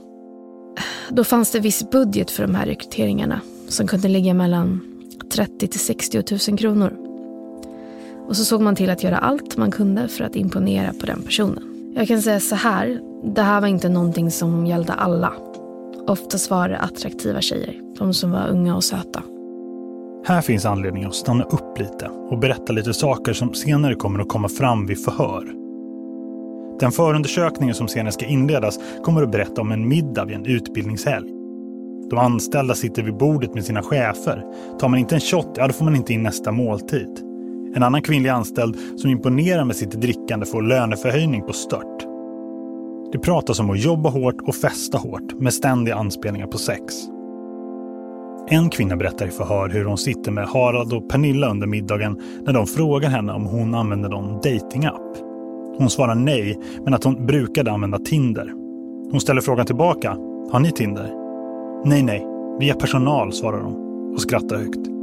Då 1.10 1.24
fanns 1.24 1.52
det 1.52 1.60
viss 1.60 1.90
budget 1.90 2.32
för 2.32 2.44
de 2.44 2.56
här 2.56 2.66
rekryteringarna 2.66 3.42
som 3.68 3.88
kunde 3.88 4.08
ligga 4.08 4.34
mellan 4.34 4.82
30 5.34 5.68
till 5.68 5.80
60 5.80 6.24
000 6.50 6.60
kronor. 6.60 6.98
Och 8.28 8.38
så 8.38 8.46
såg 8.46 8.62
man 8.62 8.76
till 8.76 8.90
att 8.90 9.04
göra 9.04 9.18
allt 9.18 9.58
man 9.58 9.72
kunde 9.72 10.08
för 10.08 10.24
att 10.24 10.36
imponera 10.36 10.94
på 10.94 11.06
den 11.06 11.24
personen. 11.24 11.69
Jag 12.00 12.08
kan 12.08 12.22
säga 12.22 12.40
så 12.40 12.56
här, 12.56 13.00
det 13.24 13.42
här 13.42 13.62
var 13.62 13.68
inte 13.68 13.90
någonting 13.90 14.32
som 14.32 14.66
gällde 14.66 14.94
alla. 14.94 15.34
Oftast 16.08 16.50
var 16.50 16.70
det 16.70 16.78
attraktiva 16.78 17.42
tjejer, 17.42 17.76
de 17.98 18.14
som 18.14 18.32
var 18.32 18.48
unga 18.48 18.76
och 18.76 18.84
söta. 18.84 19.24
Här 20.26 20.42
finns 20.42 20.66
anledning 20.66 21.04
att 21.04 21.16
stanna 21.16 21.44
upp 21.44 21.80
lite 21.80 22.10
och 22.30 22.40
berätta 22.40 22.74
lite 22.74 22.94
saker 22.94 23.34
som 23.34 23.54
senare 23.54 23.96
kommer 23.96 24.20
att 24.20 24.30
komma 24.30 24.50
fram 24.50 24.86
vid 24.86 25.04
förhör. 25.04 25.44
Den 26.80 26.92
förundersökningen 26.92 27.76
som 27.76 27.88
senare 27.88 28.12
ska 28.12 28.26
inledas 28.26 28.80
kommer 29.04 29.24
att 29.24 29.32
berätta 29.32 29.62
om 29.62 29.72
en 29.72 29.88
middag 29.88 30.26
vid 30.26 30.36
en 30.36 30.46
utbildningshelg. 30.46 31.30
De 32.10 32.20
anställda 32.20 32.76
sitter 32.76 33.04
vid 33.04 33.18
bordet 33.18 33.54
med 33.54 33.66
sina 33.66 33.82
chefer. 33.82 34.46
Tar 34.80 34.88
man 34.88 35.00
inte 35.00 35.16
en 35.16 35.22
shot, 35.22 35.54
ja 35.56 35.68
då 35.68 35.74
får 35.74 35.86
man 35.86 35.96
inte 35.96 36.14
in 36.14 36.24
nästa 36.24 36.52
måltid. 36.52 37.29
En 37.76 37.84
annan 37.84 38.02
kvinnlig 38.02 38.30
anställd 38.30 38.78
som 38.96 39.10
imponerar 39.10 39.66
med 39.66 39.76
sitt 39.76 39.92
drickande 39.92 40.46
får 40.46 40.62
löneförhöjning 40.62 41.42
på 41.42 41.54
stört. 41.54 42.06
Det 43.12 43.20
pratas 43.20 43.60
om 43.60 43.70
att 43.70 43.80
jobba 43.80 44.10
hårt 44.10 44.42
och 44.42 44.56
festa 44.56 44.98
hårt 44.98 45.40
med 45.40 45.54
ständiga 45.54 45.96
anspelningar 45.96 46.48
på 46.48 46.58
sex. 46.58 46.94
En 48.48 48.70
kvinna 48.70 48.96
berättar 48.96 49.28
i 49.28 49.32
förhör 49.32 49.70
hur 49.70 49.86
hon 49.86 49.98
sitter 49.98 50.32
med 50.32 50.48
Harald 50.48 50.94
och 50.94 51.10
Pernilla 51.10 51.50
under 51.52 51.68
middagen 51.68 52.22
när 52.46 52.54
de 52.54 52.68
frågar 52.68 53.10
henne 53.10 53.34
om 53.34 53.46
hon 53.46 53.76
använder 53.76 54.10
någon 54.10 54.34
datingapp. 54.34 55.18
Hon 55.78 55.90
svarar 55.90 56.16
nej, 56.16 56.60
men 56.84 56.94
att 56.94 57.04
hon 57.04 57.26
brukade 57.26 57.72
använda 57.72 58.00
Tinder. 58.00 58.54
Hon 59.12 59.22
ställer 59.22 59.42
frågan 59.42 59.66
tillbaka. 59.66 60.10
Har 60.52 60.60
ni 60.60 60.72
Tinder? 60.72 61.14
Nej, 61.86 62.04
nej. 62.04 62.26
Vi 62.60 62.70
är 62.70 62.74
personal, 62.74 63.34
svarar 63.34 63.62
hon 63.62 64.14
och 64.14 64.22
skrattar 64.22 64.58
högt. 64.58 64.99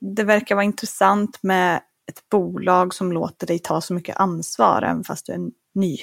Det 0.00 0.24
verkar 0.24 0.54
vara 0.54 0.64
intressant 0.64 1.38
med 1.42 1.76
ett 2.08 2.28
bolag 2.30 2.94
som 2.94 3.12
låter 3.12 3.46
dig 3.46 3.58
ta 3.58 3.80
så 3.80 3.94
mycket 3.94 4.16
ansvar 4.16 4.82
även 4.82 5.04
fast 5.04 5.26
du 5.26 5.32
är 5.32 5.40
ny. 5.74 5.96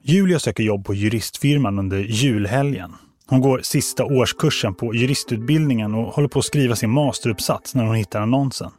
Julia 0.00 0.38
söker 0.38 0.62
jobb 0.62 0.84
på 0.84 0.94
juristfirman 0.94 1.78
under 1.78 1.98
julhelgen. 1.98 2.94
Hon 3.26 3.40
går 3.40 3.60
sista 3.62 4.04
årskursen 4.04 4.74
på 4.74 4.94
juristutbildningen 4.94 5.94
och 5.94 6.04
håller 6.04 6.28
på 6.28 6.38
att 6.38 6.44
skriva 6.44 6.76
sin 6.76 6.90
masteruppsats 6.90 7.74
när 7.74 7.84
hon 7.84 7.94
hittar 7.94 8.20
annonsen. 8.20 8.70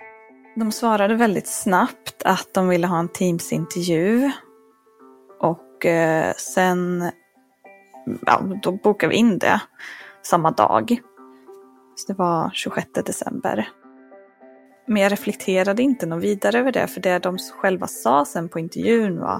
De 0.55 0.71
svarade 0.71 1.15
väldigt 1.15 1.47
snabbt 1.47 2.23
att 2.25 2.53
de 2.53 2.67
ville 2.67 2.87
ha 2.87 2.99
en 2.99 3.09
Teams-intervju. 3.09 4.31
Och 5.39 5.85
eh, 5.85 6.33
sen, 6.37 7.11
ja, 8.25 8.41
då 8.63 8.71
bokade 8.71 9.09
vi 9.09 9.15
in 9.15 9.39
det 9.39 9.61
samma 10.23 10.51
dag. 10.51 10.99
Så 11.95 12.13
det 12.13 12.17
var 12.17 12.51
26 12.53 12.89
december. 13.05 13.69
Men 14.87 15.01
jag 15.01 15.11
reflekterade 15.11 15.83
inte 15.83 16.05
något 16.05 16.23
vidare 16.23 16.59
över 16.59 16.71
det, 16.71 16.87
för 16.87 17.01
det 17.01 17.19
de 17.19 17.37
själva 17.37 17.87
sa 17.87 18.25
sen 18.25 18.49
på 18.49 18.59
intervjun 18.59 19.19
var 19.19 19.39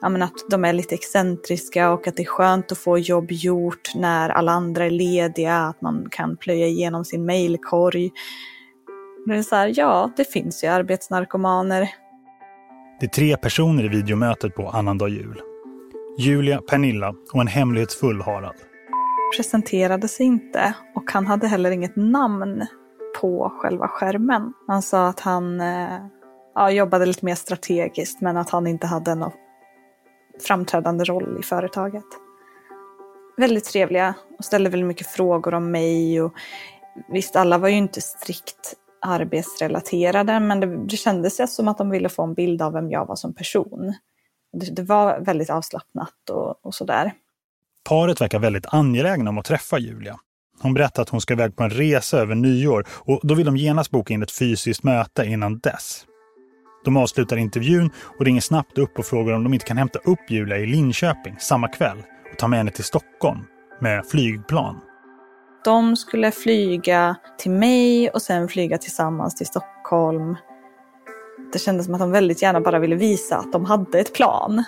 ja, 0.00 0.08
men 0.08 0.22
att 0.22 0.34
de 0.50 0.64
är 0.64 0.72
lite 0.72 0.94
excentriska 0.94 1.90
och 1.90 2.08
att 2.08 2.16
det 2.16 2.22
är 2.22 2.26
skönt 2.26 2.72
att 2.72 2.78
få 2.78 2.98
jobb 2.98 3.26
gjort 3.30 3.94
när 3.94 4.28
alla 4.28 4.52
andra 4.52 4.86
är 4.86 4.90
lediga, 4.90 5.56
att 5.56 5.80
man 5.80 6.06
kan 6.10 6.36
plöja 6.36 6.66
igenom 6.66 7.04
sin 7.04 7.26
mailkorg. 7.26 8.10
Det 9.26 9.36
är 9.36 9.42
så 9.42 9.56
här, 9.56 9.72
ja, 9.76 10.12
det 10.16 10.24
finns 10.32 10.64
ju 10.64 10.68
arbetsnarkomaner. 10.68 11.88
Det 13.00 13.06
är 13.06 13.10
tre 13.10 13.36
personer 13.36 13.84
i 13.84 13.88
videomötet 13.88 14.54
på 14.54 14.68
annandag 14.68 15.08
jul. 15.08 15.42
Julia, 16.18 16.60
Pernilla 16.60 17.14
och 17.32 17.40
en 17.40 17.46
hemlighetsfull 17.46 18.20
Harald. 18.20 18.56
Presenterade 19.36 20.08
sig 20.08 20.26
inte 20.26 20.74
och 20.94 21.12
han 21.12 21.26
hade 21.26 21.46
heller 21.46 21.70
inget 21.70 21.96
namn 21.96 22.66
på 23.20 23.52
själva 23.58 23.88
skärmen. 23.88 24.52
Han 24.66 24.82
sa 24.82 25.08
att 25.08 25.20
han 25.20 25.60
eh, 25.60 25.98
ja, 26.54 26.70
jobbade 26.70 27.06
lite 27.06 27.24
mer 27.24 27.34
strategiskt 27.34 28.20
men 28.20 28.36
att 28.36 28.50
han 28.50 28.66
inte 28.66 28.86
hade 28.86 29.14
någon 29.14 29.32
framträdande 30.46 31.04
roll 31.04 31.36
i 31.40 31.42
företaget. 31.42 32.04
Väldigt 33.36 33.64
trevliga 33.64 34.14
och 34.38 34.44
ställde 34.44 34.70
väldigt 34.70 34.86
mycket 34.86 35.06
frågor 35.06 35.54
om 35.54 35.70
mig. 35.70 36.22
Och 36.22 36.32
visst, 37.08 37.36
alla 37.36 37.58
var 37.58 37.68
ju 37.68 37.76
inte 37.76 38.00
strikt 38.00 38.74
arbetsrelaterade 39.00 40.40
men 40.40 40.60
det, 40.60 40.86
det 40.86 40.96
kändes 40.96 41.54
som 41.54 41.68
att 41.68 41.78
de 41.78 41.90
ville 41.90 42.08
få 42.08 42.22
en 42.22 42.34
bild 42.34 42.62
av 42.62 42.72
vem 42.72 42.90
jag 42.90 43.06
var 43.06 43.16
som 43.16 43.34
person. 43.34 43.94
Det, 44.52 44.74
det 44.74 44.82
var 44.82 45.20
väldigt 45.20 45.50
avslappnat 45.50 46.30
och, 46.30 46.66
och 46.66 46.74
sådär. 46.74 47.12
Paret 47.84 48.20
verkar 48.20 48.38
väldigt 48.38 48.66
angelägna 48.66 49.30
om 49.30 49.38
att 49.38 49.44
träffa 49.44 49.78
Julia. 49.78 50.18
Hon 50.62 50.74
berättar 50.74 51.02
att 51.02 51.08
hon 51.08 51.20
ska 51.20 51.34
iväg 51.34 51.56
på 51.56 51.62
en 51.62 51.70
resa 51.70 52.18
över 52.18 52.34
nyår 52.34 52.86
och 52.90 53.20
då 53.22 53.34
vill 53.34 53.46
de 53.46 53.56
genast 53.56 53.90
boka 53.90 54.14
in 54.14 54.22
ett 54.22 54.30
fysiskt 54.30 54.82
möte 54.82 55.24
innan 55.24 55.58
dess. 55.58 56.06
De 56.84 56.96
avslutar 56.96 57.36
intervjun 57.36 57.90
och 58.18 58.24
ringer 58.24 58.40
snabbt 58.40 58.78
upp 58.78 58.98
och 58.98 59.06
frågar 59.06 59.34
om 59.34 59.44
de 59.44 59.54
inte 59.54 59.66
kan 59.66 59.76
hämta 59.76 59.98
upp 59.98 60.30
Julia 60.30 60.58
i 60.58 60.66
Linköping 60.66 61.36
samma 61.38 61.68
kväll 61.68 61.98
och 62.32 62.38
ta 62.38 62.48
med 62.48 62.58
henne 62.58 62.70
till 62.70 62.84
Stockholm 62.84 63.40
med 63.80 64.06
flygplan. 64.06 64.80
De 65.64 65.96
skulle 65.96 66.30
flyga 66.30 67.16
till 67.38 67.50
mig 67.50 68.10
och 68.10 68.22
sen 68.22 68.48
flyga 68.48 68.78
tillsammans 68.78 69.34
till 69.34 69.46
Stockholm. 69.46 70.36
Det 71.52 71.58
kändes 71.58 71.86
som 71.86 71.94
att 71.94 72.00
de 72.00 72.10
väldigt 72.10 72.42
gärna 72.42 72.60
bara 72.60 72.78
ville 72.78 72.96
visa 72.96 73.36
att 73.36 73.52
de 73.52 73.64
hade 73.64 73.98
ett 73.98 74.14
plan. 74.14 74.64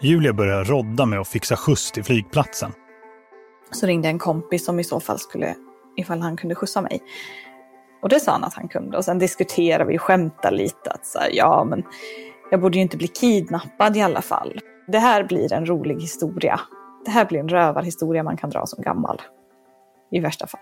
Julia 0.00 0.32
började 0.32 0.64
rodda 0.64 1.06
med 1.06 1.20
att 1.20 1.28
fixa 1.28 1.56
skjuts 1.56 1.92
till 1.92 2.04
flygplatsen. 2.04 2.72
Så 3.72 3.86
ringde 3.86 4.08
en 4.08 4.18
kompis 4.18 4.64
som 4.64 4.80
i 4.80 4.84
så 4.84 5.00
fall 5.00 5.18
skulle, 5.18 5.54
ifall 5.96 6.20
han 6.20 6.36
kunde 6.36 6.54
skjutsa 6.54 6.80
mig. 6.80 7.02
Och 8.02 8.08
det 8.08 8.20
sa 8.20 8.32
han 8.32 8.44
att 8.44 8.54
han 8.54 8.68
kunde. 8.68 8.96
Och 8.96 9.04
sen 9.04 9.18
diskuterade 9.18 9.84
vi 9.84 9.98
och 9.98 10.02
skämtade 10.02 10.56
lite. 10.56 10.90
Att 10.90 11.06
så 11.06 11.18
här, 11.18 11.30
ja, 11.32 11.64
men 11.64 11.82
jag 12.50 12.60
borde 12.60 12.76
ju 12.76 12.82
inte 12.82 12.96
bli 12.96 13.08
kidnappad 13.08 13.96
i 13.96 14.00
alla 14.00 14.22
fall. 14.22 14.60
Det 14.86 14.98
här 14.98 15.24
blir 15.24 15.52
en 15.52 15.66
rolig 15.66 16.00
historia. 16.00 16.60
Det 17.04 17.10
här 17.10 17.24
blir 17.24 17.40
en 17.40 17.48
rövarhistoria 17.48 18.22
man 18.22 18.36
kan 18.36 18.50
dra 18.50 18.66
som 18.66 18.82
gammal. 18.82 19.20
I 20.10 20.20
värsta 20.20 20.46
fall. 20.46 20.60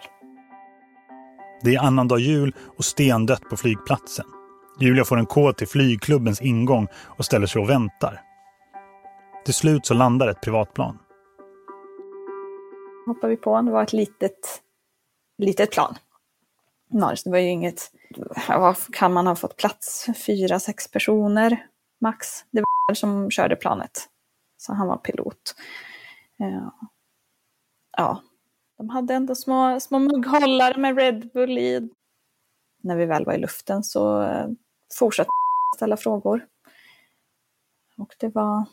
Det 1.62 1.74
är 1.74 1.80
annandag 1.80 2.18
jul 2.18 2.54
och 2.76 2.84
stendött 2.84 3.42
på 3.42 3.56
flygplatsen. 3.56 4.26
Julia 4.80 5.04
får 5.04 5.18
en 5.18 5.26
kod 5.26 5.56
till 5.56 5.68
flygklubbens 5.68 6.40
ingång 6.40 6.86
och 6.94 7.24
ställer 7.24 7.46
sig 7.46 7.62
och 7.62 7.70
väntar. 7.70 8.20
Till 9.44 9.54
slut 9.54 9.86
så 9.86 9.94
landar 9.94 10.28
ett 10.28 10.40
privatplan. 10.40 10.98
Hoppar 13.06 13.28
vi 13.28 13.36
på. 13.36 13.62
Det 13.62 13.70
var 13.70 13.82
ett 13.82 13.92
litet, 13.92 14.62
litet 15.38 15.70
plan. 15.70 15.94
Det 17.24 17.30
var 17.30 17.38
ju 17.38 17.48
inget... 17.48 17.92
Vad 18.48 18.76
kan 18.92 19.12
man 19.12 19.26
ha 19.26 19.36
fått 19.36 19.56
plats? 19.56 20.06
Fyra, 20.26 20.60
sex 20.60 20.90
personer 20.90 21.66
max. 22.00 22.44
Det 22.50 22.60
var 22.60 22.94
som 22.94 23.30
körde 23.30 23.56
planet. 23.56 24.08
Så 24.56 24.72
han 24.72 24.88
var 24.88 24.96
pilot. 24.96 25.54
Ja. 26.36 26.74
ja. 27.96 28.22
De 28.76 28.88
hade 28.88 29.14
ändå 29.14 29.34
små, 29.34 29.80
små 29.80 29.98
mugghållare 29.98 30.80
med 30.80 30.98
Red 30.98 31.30
Bull 31.32 31.58
i. 31.58 31.90
När 32.82 32.96
vi 32.96 33.06
väl 33.06 33.24
var 33.24 33.32
i 33.32 33.38
luften 33.38 33.82
så 33.82 34.22
eh, 34.22 34.46
fortsatte 34.94 35.30
ställa 35.76 35.96
frågor. 35.96 36.46
Och 37.96 38.14
det 38.18 38.28
var... 38.28 38.64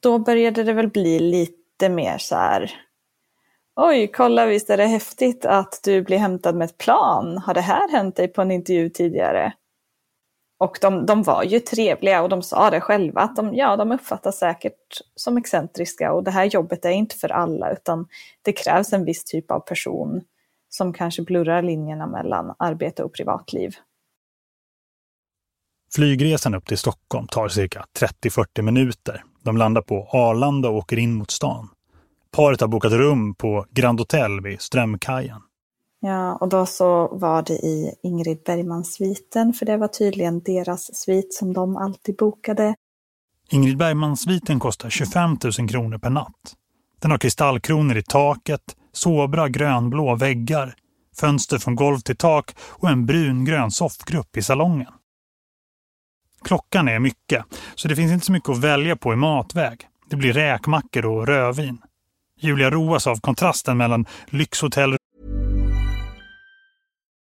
Då 0.00 0.18
började 0.18 0.62
det 0.62 0.72
väl 0.72 0.88
bli 0.88 1.18
lite 1.18 1.88
mer 1.88 2.18
så 2.18 2.36
här 2.36 2.86
Oj, 3.82 4.10
kolla 4.14 4.46
visst 4.46 4.70
är 4.70 4.76
det 4.76 4.86
häftigt 4.86 5.44
att 5.44 5.80
du 5.84 6.02
blir 6.02 6.18
hämtad 6.18 6.56
med 6.56 6.64
ett 6.64 6.78
plan. 6.78 7.38
Har 7.38 7.54
det 7.54 7.60
här 7.60 7.88
hänt 7.92 8.16
dig 8.16 8.28
på 8.28 8.42
en 8.42 8.50
intervju 8.50 8.88
tidigare? 8.88 9.52
Och 10.58 10.78
de, 10.80 11.06
de 11.06 11.22
var 11.22 11.42
ju 11.42 11.60
trevliga 11.60 12.22
och 12.22 12.28
de 12.28 12.42
sa 12.42 12.70
det 12.70 12.80
själva 12.80 13.20
att 13.20 13.36
de, 13.36 13.54
ja, 13.54 13.76
de 13.76 13.92
uppfattas 13.92 14.38
säkert 14.38 15.00
som 15.14 15.36
excentriska 15.36 16.12
och 16.12 16.24
det 16.24 16.30
här 16.30 16.44
jobbet 16.44 16.84
är 16.84 16.90
inte 16.90 17.16
för 17.16 17.28
alla 17.28 17.72
utan 17.72 18.08
det 18.42 18.52
krävs 18.52 18.92
en 18.92 19.04
viss 19.04 19.24
typ 19.24 19.50
av 19.50 19.60
person 19.60 20.20
som 20.68 20.92
kanske 20.92 21.22
blurrar 21.22 21.62
linjerna 21.62 22.06
mellan 22.06 22.54
arbete 22.58 23.02
och 23.02 23.14
privatliv. 23.14 23.74
Flygresan 25.94 26.54
upp 26.54 26.66
till 26.66 26.78
Stockholm 26.78 27.26
tar 27.26 27.48
cirka 27.48 27.84
30-40 28.24 28.62
minuter. 28.62 29.24
De 29.42 29.56
landar 29.56 29.82
på 29.82 30.08
Arlanda 30.12 30.68
och 30.68 30.76
åker 30.76 30.98
in 30.98 31.14
mot 31.14 31.30
stan. 31.30 31.68
Paret 32.32 32.60
har 32.60 32.68
bokat 32.68 32.92
rum 32.92 33.34
på 33.34 33.66
Grand 33.70 34.00
Hotel 34.00 34.40
vid 34.40 34.60
Strömkajen. 34.60 35.40
Ja, 36.00 36.34
och 36.34 36.48
då 36.48 36.66
så 36.66 37.08
var 37.12 37.42
det 37.42 37.52
i 37.52 37.94
Ingrid 38.02 38.42
Bergmans 38.46 38.94
sviten, 38.94 39.52
för 39.52 39.66
det 39.66 39.76
var 39.76 39.88
tydligen 39.88 40.40
deras 40.40 40.96
svit 40.96 41.34
som 41.34 41.52
de 41.52 41.76
alltid 41.76 42.16
bokade. 42.16 42.74
Ingrid 43.50 43.76
Bergmans 43.76 44.22
sviten 44.22 44.58
kostar 44.60 44.90
25 44.90 45.36
000 45.58 45.68
kronor 45.68 45.98
per 45.98 46.10
natt. 46.10 46.56
Den 47.00 47.10
har 47.10 47.18
kristallkronor 47.18 47.96
i 47.96 48.02
taket, 48.02 48.76
sobra 48.92 49.48
grönblå 49.48 50.16
väggar, 50.16 50.74
fönster 51.16 51.58
från 51.58 51.74
golv 51.76 51.98
till 51.98 52.16
tak 52.16 52.56
och 52.60 52.88
en 52.88 53.06
brungrön 53.06 53.70
soffgrupp 53.70 54.36
i 54.36 54.42
salongen. 54.42 54.92
Klockan 56.44 56.88
är 56.88 56.98
mycket, 56.98 57.44
så 57.74 57.88
det 57.88 57.96
finns 57.96 58.12
inte 58.12 58.26
så 58.26 58.32
mycket 58.32 58.50
att 58.50 58.58
välja 58.58 58.96
på 58.96 59.12
i 59.12 59.16
matväg. 59.16 59.80
Det 60.10 60.16
blir 60.16 60.32
räkmackor 60.32 61.06
och 61.06 61.26
rödvin. 61.26 61.78
Julia 62.40 62.70
roas 62.70 63.06
av 63.06 63.16
kontrasten 63.20 63.76
mellan 63.76 64.06
lyxhotell 64.30 64.96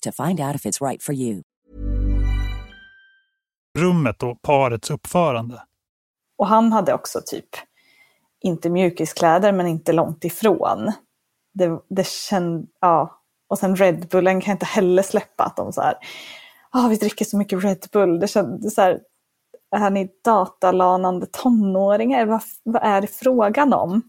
to 0.00 0.12
find 0.12 0.40
out 0.40 0.54
if 0.54 0.66
it's 0.66 0.88
right 0.88 1.02
for 1.02 1.14
you. 1.14 1.42
Rummet 3.78 4.22
och 4.22 4.42
parets 4.42 4.90
uppförande. 4.90 5.62
Och 6.38 6.46
han 6.46 6.72
hade 6.72 6.94
också 6.94 7.20
typ, 7.26 7.48
inte 8.40 8.70
mjukiskläder 8.70 9.52
men 9.52 9.66
inte 9.66 9.92
långt 9.92 10.24
ifrån. 10.24 10.92
Det, 11.54 11.80
det 11.88 12.06
känd, 12.06 12.68
ja. 12.80 13.20
Och 13.48 13.58
sen 13.58 13.76
Red 13.76 14.08
Bullen 14.08 14.40
kan 14.40 14.50
jag 14.50 14.54
inte 14.54 14.66
heller 14.66 15.02
släppa 15.02 15.44
att 15.44 15.56
de 15.56 15.72
så 15.72 15.80
här, 15.80 15.94
ah, 16.70 16.88
vi 16.88 16.96
dricker 16.96 17.24
så 17.24 17.36
mycket 17.36 17.64
Red 17.64 17.86
Bull. 17.92 18.20
Det 18.20 18.28
kändes 18.28 18.74
så 18.74 18.80
här, 18.80 19.00
är 19.76 19.90
ni 19.90 20.08
datalanande 20.24 21.26
tonåringar? 21.26 22.26
Vad, 22.26 22.42
vad 22.62 22.82
är 22.82 23.00
det 23.00 23.06
frågan 23.06 23.72
om? 23.72 24.02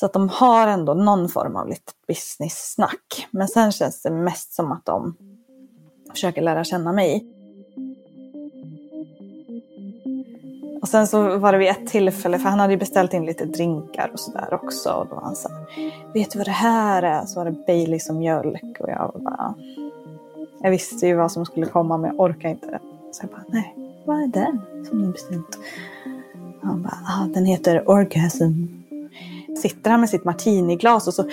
Så 0.00 0.06
att 0.06 0.12
de 0.12 0.28
har 0.28 0.66
ändå 0.66 0.94
någon 0.94 1.28
form 1.28 1.56
av 1.56 1.68
lite 1.68 1.92
business-snack. 2.08 3.28
Men 3.30 3.48
sen 3.48 3.72
känns 3.72 4.02
det 4.02 4.10
mest 4.10 4.52
som 4.52 4.72
att 4.72 4.84
de 4.84 5.16
försöker 6.10 6.42
lära 6.42 6.64
känna 6.64 6.92
mig. 6.92 7.26
Och 10.82 10.88
sen 10.88 11.06
så 11.06 11.38
var 11.38 11.52
det 11.52 11.58
vid 11.58 11.68
ett 11.68 11.86
tillfälle, 11.86 12.38
för 12.38 12.48
han 12.48 12.60
hade 12.60 12.72
ju 12.72 12.78
beställt 12.78 13.14
in 13.14 13.26
lite 13.26 13.44
drinkar 13.44 14.10
och 14.12 14.20
sådär 14.20 14.54
också. 14.54 14.90
Och 14.90 15.06
då 15.06 15.14
var 15.14 15.22
han 15.22 15.36
så 15.36 15.48
här, 15.48 15.66
vet 16.14 16.30
du 16.30 16.38
vad 16.38 16.46
det 16.46 16.50
här 16.50 17.02
är? 17.02 17.26
Så 17.26 17.38
var 17.38 17.44
det 17.44 17.64
Baileys 17.66 18.08
och 18.08 18.16
mjölk. 18.16 18.76
Och 18.80 18.90
jag 18.90 19.20
bara, 19.24 19.54
jag 20.60 20.70
visste 20.70 21.06
ju 21.06 21.14
vad 21.14 21.32
som 21.32 21.44
skulle 21.44 21.66
komma 21.66 21.96
men 21.96 22.10
jag 22.10 22.20
orkade 22.20 22.50
inte. 22.50 22.78
Så 23.12 23.22
jag 23.22 23.30
bara, 23.30 23.44
nej, 23.48 23.74
vad 24.04 24.22
är 24.22 24.26
den 24.26 24.60
som 24.88 25.02
du 25.02 25.12
beställt? 25.12 25.58
Och 26.60 26.68
han 26.68 26.82
bara, 26.82 26.98
ah, 27.04 27.26
den 27.34 27.44
heter 27.44 27.90
Orgasm 27.90 28.77
sitter 29.58 29.90
han 29.90 30.00
med 30.00 30.10
sitt 30.10 30.24
martiniglas 30.24 31.08
och 31.08 31.14
så 31.14 31.24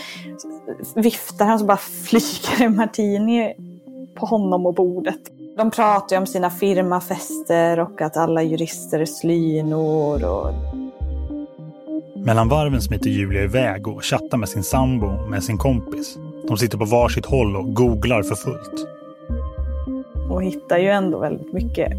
viftar 0.96 1.46
han 1.46 1.54
och 1.54 1.60
så 1.60 1.66
bara 1.66 1.78
flyger 1.78 2.66
en 2.66 2.76
martini 2.76 3.54
på 4.16 4.26
honom 4.26 4.66
och 4.66 4.74
bordet. 4.74 5.20
De 5.58 5.72
pratar 5.72 6.16
ju 6.16 6.20
om 6.20 6.26
sina 6.26 6.50
firmafester 6.50 7.80
och 7.80 8.02
att 8.02 8.18
alla 8.18 8.44
jurister 8.44 9.00
är 9.00 9.06
slynor. 9.06 10.26
Och... 10.26 10.54
Mellan 12.26 12.50
varven 12.50 12.82
smiter 12.82 13.10
Julia 13.10 13.44
iväg 13.44 13.88
och 13.88 14.04
chattar 14.04 14.38
med 14.38 14.50
sin 14.50 14.64
sambo 14.64 15.28
med 15.28 15.44
sin 15.44 15.58
kompis. 15.58 16.18
De 16.48 16.58
sitter 16.58 16.78
på 16.78 16.86
varsitt 16.86 17.26
håll 17.26 17.56
och 17.56 17.74
googlar 17.74 18.24
för 18.24 18.36
fullt. 18.36 18.88
Och 20.30 20.44
hittar 20.44 20.78
ju 20.78 20.90
ändå 20.90 21.20
väldigt 21.20 21.54
mycket 21.54 21.92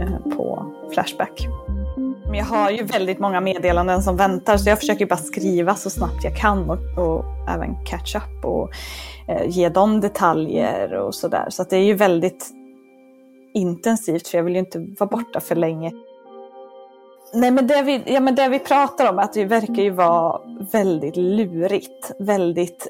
eh, 0.00 0.36
på 0.36 0.72
Flashback. 0.94 1.48
Men 2.28 2.38
jag 2.38 2.44
har 2.44 2.70
ju 2.70 2.84
väldigt 2.84 3.18
många 3.18 3.40
meddelanden 3.40 4.02
som 4.02 4.16
väntar 4.16 4.56
så 4.56 4.68
jag 4.68 4.78
försöker 4.78 5.06
bara 5.06 5.16
skriva 5.16 5.74
så 5.74 5.90
snabbt 5.90 6.24
jag 6.24 6.36
kan 6.36 6.70
och, 6.70 6.78
och 6.98 7.24
även 7.48 7.84
catch 7.84 8.16
up 8.16 8.44
och 8.44 8.70
eh, 9.28 9.48
ge 9.48 9.68
dem 9.68 10.00
detaljer 10.00 10.94
och 10.94 11.14
sådär. 11.14 11.46
Så 11.50 11.62
att 11.62 11.70
det 11.70 11.76
är 11.76 11.84
ju 11.84 11.94
väldigt 11.94 12.50
intensivt 13.54 14.28
för 14.28 14.38
jag 14.38 14.44
vill 14.44 14.54
ju 14.54 14.60
inte 14.60 14.78
vara 14.98 15.10
borta 15.10 15.40
för 15.40 15.56
länge. 15.56 15.92
Nej, 17.34 17.50
men 17.50 17.66
det, 17.66 17.82
vi, 17.82 18.02
ja, 18.06 18.20
men 18.20 18.34
det 18.34 18.48
vi 18.48 18.58
pratar 18.58 19.10
om 19.10 19.18
är 19.18 19.22
att 19.22 19.32
det 19.32 19.44
verkar 19.44 19.82
ju 19.82 19.90
vara 19.90 20.40
väldigt 20.72 21.16
lurigt. 21.16 22.12
Väldigt, 22.18 22.86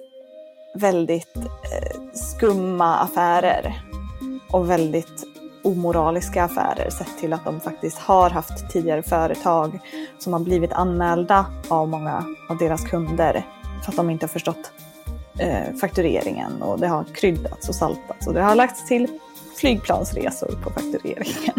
väldigt 0.75 1.37
eh, 1.37 2.13
skumma 2.13 2.97
affärer. 2.97 3.83
Och 4.53 4.71
väldigt 4.71 5.28
omoraliska 5.69 6.45
affärer 6.45 6.91
sett 6.91 7.19
till 7.21 7.33
att 7.33 7.45
de 7.45 7.61
faktiskt 7.61 7.99
har 7.99 8.31
haft 8.31 8.71
tidigare 8.71 9.03
företag 9.03 9.79
som 10.19 10.33
har 10.33 10.41
blivit 10.41 10.73
anmälda 10.73 11.47
av 11.69 11.89
många 11.89 12.25
av 12.49 12.59
deras 12.59 12.85
kunder 12.85 13.47
för 13.85 13.93
att 13.93 13.97
de 13.97 14.11
inte 14.11 14.27
har 14.27 14.29
förstått 14.29 14.73
eh, 15.39 15.75
faktureringen 15.81 16.63
och 16.63 16.81
det 16.81 16.89
har 16.89 17.05
kryddats 17.05 17.69
och 17.69 17.75
saltats 17.75 18.27
och 18.27 18.35
det 18.35 18.43
har 18.43 18.55
lagts 18.55 18.89
till 18.89 19.09
flygplansresor 19.57 20.49
på 20.63 20.71
faktureringen. 20.71 21.55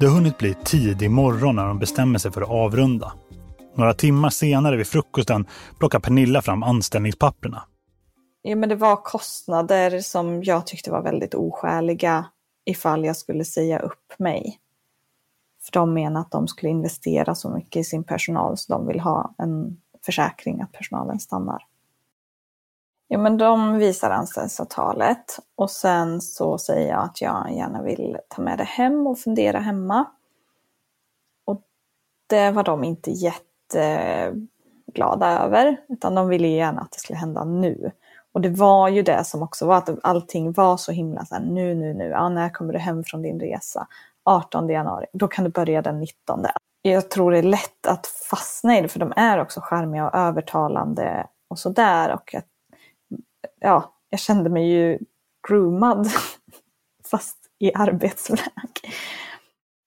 Det 0.00 0.06
har 0.06 0.14
hunnit 0.14 0.38
bli 0.38 0.54
tidig 0.64 1.10
morgon 1.10 1.56
när 1.56 1.66
de 1.66 1.78
bestämmer 1.78 2.18
sig 2.18 2.32
för 2.32 2.42
att 2.42 2.50
avrunda. 2.50 3.12
Några 3.76 3.94
timmar 3.94 4.30
senare 4.30 4.76
vid 4.76 4.86
frukosten 4.86 5.46
plockar 5.78 6.00
Pernilla 6.00 6.42
fram 6.42 6.62
anställningspapperna. 6.62 7.62
Ja, 8.42 8.56
men 8.56 8.68
det 8.68 8.74
var 8.76 8.96
kostnader 8.96 10.00
som 10.00 10.42
jag 10.42 10.66
tyckte 10.66 10.90
var 10.90 11.02
väldigt 11.02 11.34
oskäliga 11.34 12.26
ifall 12.64 13.04
jag 13.04 13.16
skulle 13.16 13.44
säga 13.44 13.78
upp 13.78 14.18
mig. 14.18 14.58
För 15.62 15.72
de 15.72 15.94
menar 15.94 16.20
att 16.20 16.30
de 16.30 16.48
skulle 16.48 16.70
investera 16.70 17.34
så 17.34 17.50
mycket 17.50 17.80
i 17.80 17.84
sin 17.84 18.04
personal 18.04 18.56
så 18.58 18.72
de 18.72 18.86
vill 18.86 19.00
ha 19.00 19.34
en 19.38 19.80
försäkring 20.04 20.60
att 20.60 20.72
personalen 20.72 21.20
stannar. 21.20 21.66
Ja, 23.08 23.18
men 23.18 23.38
de 23.38 23.76
visar 23.76 24.10
anställningsavtalet 24.10 25.38
och 25.54 25.70
sen 25.70 26.20
så 26.20 26.58
säger 26.58 26.88
jag 26.88 27.04
att 27.04 27.20
jag 27.20 27.52
gärna 27.56 27.82
vill 27.82 28.18
ta 28.28 28.42
med 28.42 28.58
det 28.58 28.64
hem 28.64 29.06
och 29.06 29.18
fundera 29.18 29.58
hemma. 29.58 30.04
Och 31.44 31.62
det 32.26 32.50
var 32.50 32.64
de 32.64 32.84
inte 32.84 33.10
jätteglada 33.10 34.46
över, 35.44 35.76
utan 35.88 36.14
de 36.14 36.28
ville 36.28 36.48
gärna 36.48 36.80
att 36.80 36.92
det 36.92 36.98
skulle 36.98 37.18
hända 37.18 37.44
nu. 37.44 37.92
Och 38.32 38.40
det 38.40 38.48
var 38.48 38.88
ju 38.88 39.02
det 39.02 39.24
som 39.24 39.42
också 39.42 39.66
var, 39.66 39.76
att 39.76 39.90
allting 40.02 40.52
var 40.52 40.76
så 40.76 40.92
himla 40.92 41.24
så 41.24 41.34
här, 41.34 41.42
nu, 41.42 41.74
nu, 41.74 41.94
nu, 41.94 42.04
ja, 42.04 42.28
när 42.28 42.48
kommer 42.48 42.72
du 42.72 42.78
hem 42.78 43.04
från 43.04 43.22
din 43.22 43.40
resa? 43.40 43.86
18 44.24 44.68
januari, 44.68 45.06
då 45.12 45.28
kan 45.28 45.44
du 45.44 45.50
börja 45.50 45.82
den 45.82 45.98
19. 45.98 46.44
Jag 46.82 47.10
tror 47.10 47.32
det 47.32 47.38
är 47.38 47.42
lätt 47.42 47.86
att 47.86 48.06
fastna 48.06 48.78
i 48.78 48.82
det, 48.82 48.88
för 48.88 49.00
de 49.00 49.12
är 49.16 49.40
också 49.40 49.60
charmiga 49.60 50.08
och 50.08 50.14
övertalande 50.14 51.26
och 51.48 51.58
sådär. 51.58 52.12
Och 52.12 52.34
ja, 53.60 53.94
jag 54.10 54.20
kände 54.20 54.50
mig 54.50 54.70
ju 54.70 54.98
groomad, 55.48 56.08
fast 57.10 57.38
i 57.58 57.74
arbetsväg. 57.74 58.70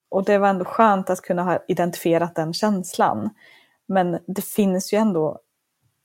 Och 0.10 0.24
det 0.26 0.38
var 0.38 0.48
ändå 0.48 0.66
skönt 0.66 1.10
att 1.10 1.22
kunna 1.22 1.44
ha 1.44 1.60
identifierat 1.68 2.36
den 2.36 2.54
känslan. 2.54 3.30
Men 3.88 4.20
det 4.28 4.46
finns 4.46 4.94
ju 4.94 4.98
ändå 4.98 5.40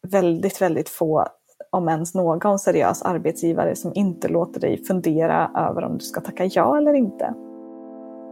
väldigt, 0.03 0.63
väldigt 0.63 0.89
få 0.89 1.27
om 1.73 1.89
ens 1.89 2.15
någon 2.15 2.59
seriös 2.59 3.03
arbetsgivare 3.03 3.77
som 3.77 3.93
inte 3.95 4.29
låter 4.29 4.61
dig 4.61 4.85
fundera 4.85 5.51
över 5.57 5.85
om 5.85 5.99
du 5.99 6.05
ska 6.05 6.21
tacka 6.21 6.45
ja 6.45 6.77
eller 6.77 6.95
inte. 6.95 7.35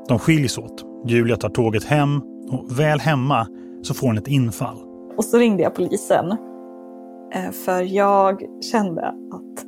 De 0.09 0.19
skiljs 0.19 0.59
åt. 0.59 0.85
Julia 1.07 1.37
tar 1.37 1.49
tåget 1.49 1.85
hem 1.85 2.21
och 2.51 2.79
väl 2.79 3.01
hemma 3.01 3.47
så 3.83 3.95
får 3.95 4.07
hon 4.07 4.19
ett 4.19 4.29
infall. 4.29 4.77
Och 5.17 5.25
så 5.25 5.39
ringde 5.39 5.63
jag 5.63 5.75
polisen. 5.75 6.31
Eh, 7.35 7.51
för 7.51 7.83
jag 7.83 8.43
kände 8.73 9.07
att 9.09 9.65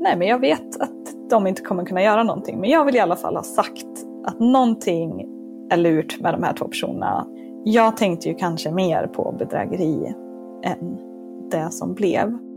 nej 0.00 0.16
men 0.16 0.28
jag 0.28 0.38
vet 0.38 0.80
att 0.80 1.30
de 1.30 1.46
inte 1.46 1.62
kommer 1.62 1.84
kunna 1.84 2.02
göra 2.02 2.22
någonting. 2.22 2.60
Men 2.60 2.70
jag 2.70 2.84
vill 2.84 2.96
i 2.96 3.00
alla 3.00 3.16
fall 3.16 3.36
ha 3.36 3.42
sagt 3.42 3.86
att 4.24 4.40
någonting 4.40 5.26
är 5.70 5.76
lurt 5.76 6.20
med 6.20 6.34
de 6.34 6.42
här 6.42 6.52
två 6.52 6.68
personerna. 6.68 7.26
Jag 7.64 7.96
tänkte 7.96 8.28
ju 8.28 8.34
kanske 8.34 8.70
mer 8.70 9.06
på 9.06 9.34
bedrägeri 9.38 10.14
än 10.64 10.98
det 11.50 11.70
som 11.70 11.94
blev. 11.94 12.47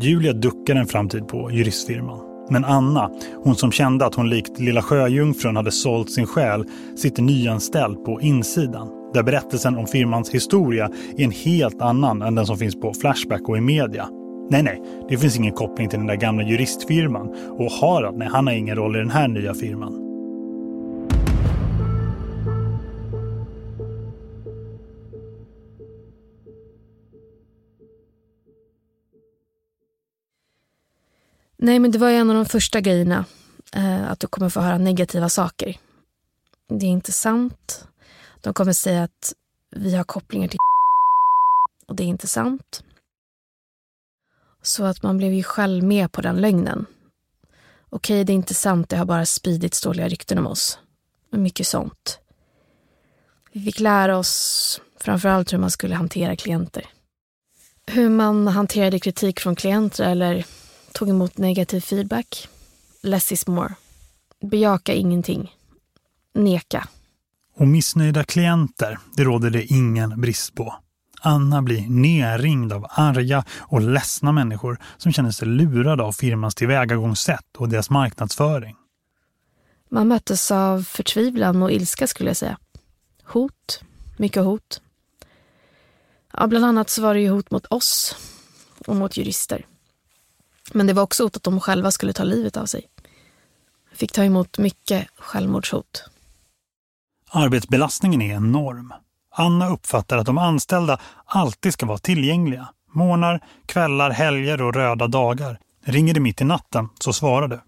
Julia 0.00 0.32
duckar 0.32 0.74
en 0.74 0.86
framtid 0.86 1.28
på 1.28 1.50
juristfirman. 1.50 2.20
Men 2.50 2.64
Anna, 2.64 3.10
hon 3.44 3.54
som 3.54 3.72
kände 3.72 4.06
att 4.06 4.14
hon 4.14 4.30
likt 4.30 4.60
lilla 4.60 4.82
sjöjungfrun 4.82 5.56
hade 5.56 5.70
sålt 5.70 6.10
sin 6.10 6.26
själ, 6.26 6.64
sitter 6.96 7.22
nyanställd 7.22 8.04
på 8.04 8.20
insidan. 8.20 8.88
Där 9.14 9.22
berättelsen 9.22 9.76
om 9.76 9.86
firmans 9.86 10.30
historia 10.30 10.90
är 11.16 11.24
en 11.24 11.30
helt 11.30 11.82
annan 11.82 12.22
än 12.22 12.34
den 12.34 12.46
som 12.46 12.58
finns 12.58 12.80
på 12.80 12.94
Flashback 12.94 13.48
och 13.48 13.58
i 13.58 13.60
media. 13.60 14.08
Nej, 14.50 14.62
nej, 14.62 14.82
det 15.08 15.18
finns 15.18 15.36
ingen 15.36 15.52
koppling 15.52 15.88
till 15.88 15.98
den 15.98 16.06
där 16.06 16.16
gamla 16.16 16.44
juristfirman. 16.44 17.34
Och 17.58 17.70
Harald, 17.72 18.16
nej, 18.16 18.28
han 18.32 18.46
har 18.46 18.54
ingen 18.54 18.76
roll 18.76 18.96
i 18.96 18.98
den 18.98 19.10
här 19.10 19.28
nya 19.28 19.54
firman. 19.54 20.03
Nej, 31.64 31.78
men 31.78 31.90
det 31.90 31.98
var 31.98 32.10
en 32.10 32.30
av 32.30 32.36
de 32.36 32.46
första 32.46 32.80
grejerna. 32.80 33.24
Eh, 33.72 34.10
att 34.10 34.20
du 34.20 34.26
kommer 34.26 34.48
få 34.48 34.60
höra 34.60 34.78
negativa 34.78 35.28
saker. 35.28 35.78
Det 36.68 36.86
är 36.86 36.90
inte 36.90 37.12
sant. 37.12 37.88
De 38.40 38.54
kommer 38.54 38.72
säga 38.72 39.02
att 39.02 39.32
vi 39.70 39.96
har 39.96 40.04
kopplingar 40.04 40.48
till 40.48 40.58
och 41.86 41.96
det 41.96 42.02
är 42.02 42.06
inte 42.06 42.26
sant. 42.26 42.84
Så 44.62 44.84
att 44.84 45.02
man 45.02 45.16
blev 45.16 45.32
ju 45.32 45.42
själv 45.42 45.84
med 45.84 46.12
på 46.12 46.20
den 46.20 46.36
lögnen. 46.36 46.86
Okej, 47.90 48.24
det 48.24 48.32
är 48.32 48.34
inte 48.34 48.54
sant, 48.54 48.88
det 48.88 48.96
har 48.96 49.04
bara 49.04 49.26
spridits 49.26 49.80
dåliga 49.80 50.08
rykten 50.08 50.38
om 50.38 50.46
oss. 50.46 50.78
Och 51.32 51.38
mycket 51.38 51.66
sånt. 51.66 52.18
Vi 53.52 53.60
fick 53.60 53.80
lära 53.80 54.18
oss 54.18 54.80
framförallt 55.00 55.52
hur 55.52 55.58
man 55.58 55.70
skulle 55.70 55.94
hantera 55.94 56.36
klienter. 56.36 56.86
Hur 57.86 58.08
man 58.08 58.48
hanterade 58.48 59.00
kritik 59.00 59.40
från 59.40 59.56
klienter 59.56 60.10
eller 60.10 60.46
tog 60.94 61.08
emot 61.08 61.38
negativ 61.38 61.80
feedback. 61.80 62.48
Less 63.02 63.32
is 63.32 63.46
more. 63.46 63.74
Bejaka 64.40 64.92
ingenting. 64.92 65.52
Neka. 66.34 66.88
Och 67.56 67.68
missnöjda 67.68 68.24
klienter, 68.24 68.98
det 69.16 69.24
råder 69.24 69.50
det 69.50 69.64
ingen 69.64 70.20
brist 70.20 70.54
på. 70.54 70.74
Anna 71.20 71.62
blir 71.62 71.88
nerringd 71.88 72.72
av 72.72 72.86
arga 72.90 73.44
och 73.58 73.80
ledsna 73.80 74.32
människor 74.32 74.78
som 74.96 75.12
känner 75.12 75.30
sig 75.30 75.48
lurade 75.48 76.02
av 76.02 76.12
firmans 76.12 76.54
tillvägagångssätt 76.54 77.56
och 77.58 77.68
deras 77.68 77.90
marknadsföring. 77.90 78.76
Man 79.90 80.08
möttes 80.08 80.50
av 80.50 80.82
förtvivlan 80.82 81.62
och 81.62 81.72
ilska 81.72 82.06
skulle 82.06 82.30
jag 82.30 82.36
säga. 82.36 82.58
Hot, 83.24 83.80
mycket 84.16 84.44
hot. 84.44 84.80
Ja, 86.32 86.46
bland 86.46 86.64
annat 86.64 86.90
så 86.90 87.02
var 87.02 87.14
det 87.14 87.20
ju 87.20 87.28
hot 87.28 87.50
mot 87.50 87.66
oss 87.66 88.16
och 88.86 88.96
mot 88.96 89.16
jurister. 89.16 89.66
Men 90.72 90.86
det 90.86 90.92
var 90.92 91.02
också 91.02 91.22
hot 91.22 91.36
att 91.36 91.42
de 91.42 91.60
själva 91.60 91.90
skulle 91.90 92.12
ta 92.12 92.24
livet 92.24 92.56
av 92.56 92.66
sig. 92.66 92.88
Jag 93.90 93.98
fick 93.98 94.12
ta 94.12 94.24
emot 94.24 94.58
mycket 94.58 95.08
självmordshot. 95.16 96.04
Arbetsbelastningen 97.30 98.22
är 98.22 98.34
enorm. 98.34 98.92
Anna 99.30 99.68
uppfattar 99.68 100.18
att 100.18 100.26
de 100.26 100.38
anställda 100.38 101.00
alltid 101.24 101.72
ska 101.72 101.86
vara 101.86 101.98
tillgängliga. 101.98 102.68
Månar, 102.92 103.40
kvällar, 103.66 104.10
helger 104.10 104.62
och 104.62 104.74
röda 104.74 105.06
dagar. 105.06 105.58
Ringer 105.84 106.14
det 106.14 106.20
mitt 106.20 106.40
i 106.40 106.44
natten 106.44 106.88
så 107.00 107.12
svarar 107.12 107.48
du. 107.48 107.60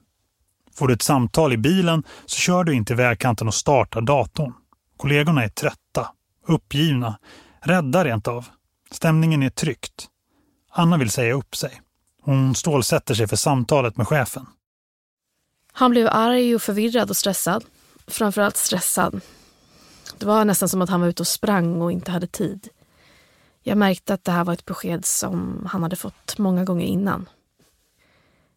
Får 0.75 0.89
du 0.89 0.95
ett 0.95 1.03
samtal 1.03 1.53
i 1.53 1.57
bilen 1.57 2.05
så 2.27 2.37
kör 2.37 2.65
du 2.65 2.75
inte 2.75 2.95
vägkanten 2.95 3.49
och 3.49 3.55
startar 3.55 4.01
datorn. 4.01 4.53
Kollegorna 4.97 5.45
är 5.45 5.49
trötta, 5.49 6.09
uppgivna, 6.47 7.19
rädda 7.61 8.05
rent 8.05 8.29
av. 8.29 8.47
Stämningen 8.91 9.43
är 9.43 9.51
tryckt. 9.51 10.09
Anna 10.71 10.97
vill 10.97 11.11
säga 11.11 11.35
upp 11.35 11.57
sig. 11.57 11.81
Hon 12.27 12.55
stålsätter 12.55 13.15
sig 13.15 13.29
för 13.29 13.37
samtalet 13.37 13.97
med 13.97 14.09
chefen. 14.09 14.47
Han 15.73 15.91
blev 15.91 16.09
arg 16.11 16.55
och 16.55 16.63
förvirrad 16.63 17.11
och 17.11 17.17
stressad. 17.17 17.65
Framförallt 18.07 18.57
stressad. 18.57 19.21
Det 20.19 20.27
var 20.27 20.45
nästan 20.45 20.69
som 20.69 20.83
att 20.83 20.91
han 20.91 21.01
var 21.01 21.09
ute 21.09 21.23
och 21.23 21.27
sprang 21.27 21.83
och 21.83 21.93
inte 21.93 22.11
hade 22.11 22.27
tid. 22.27 22.69
Jag 23.63 23.79
märkte 23.79 24.15
att 24.15 24.25
det 24.25 24.33
här 24.33 24.45
var 24.45 24.53
ett 24.53 24.65
besked 24.65 25.05
som 25.05 25.69
han 25.71 25.83
hade 25.83 25.97
fått 25.97 26.39
många 26.39 26.65
gånger 26.65 26.87
innan. 26.87 27.29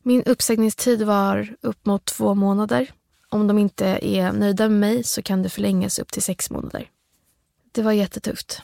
Min 0.04 0.24
uppsägningstid 0.24 1.02
var 1.02 1.56
upp 1.62 1.86
mot 1.86 2.06
två 2.06 2.36
månader. 2.36 2.92
Om 3.30 3.48
de 3.48 3.58
inte 3.58 3.86
är 4.02 4.32
nöjda 4.32 4.70
med 4.70 4.80
mig 4.80 5.04
så 5.04 5.22
kan 5.22 5.44
det 5.44 5.50
förlängas 5.50 6.00
upp 6.00 6.12
till 6.12 6.24
sex 6.24 6.50
månader. 6.50 6.90
Det 7.72 7.82
var 7.82 7.92
jättetufft. 7.92 8.62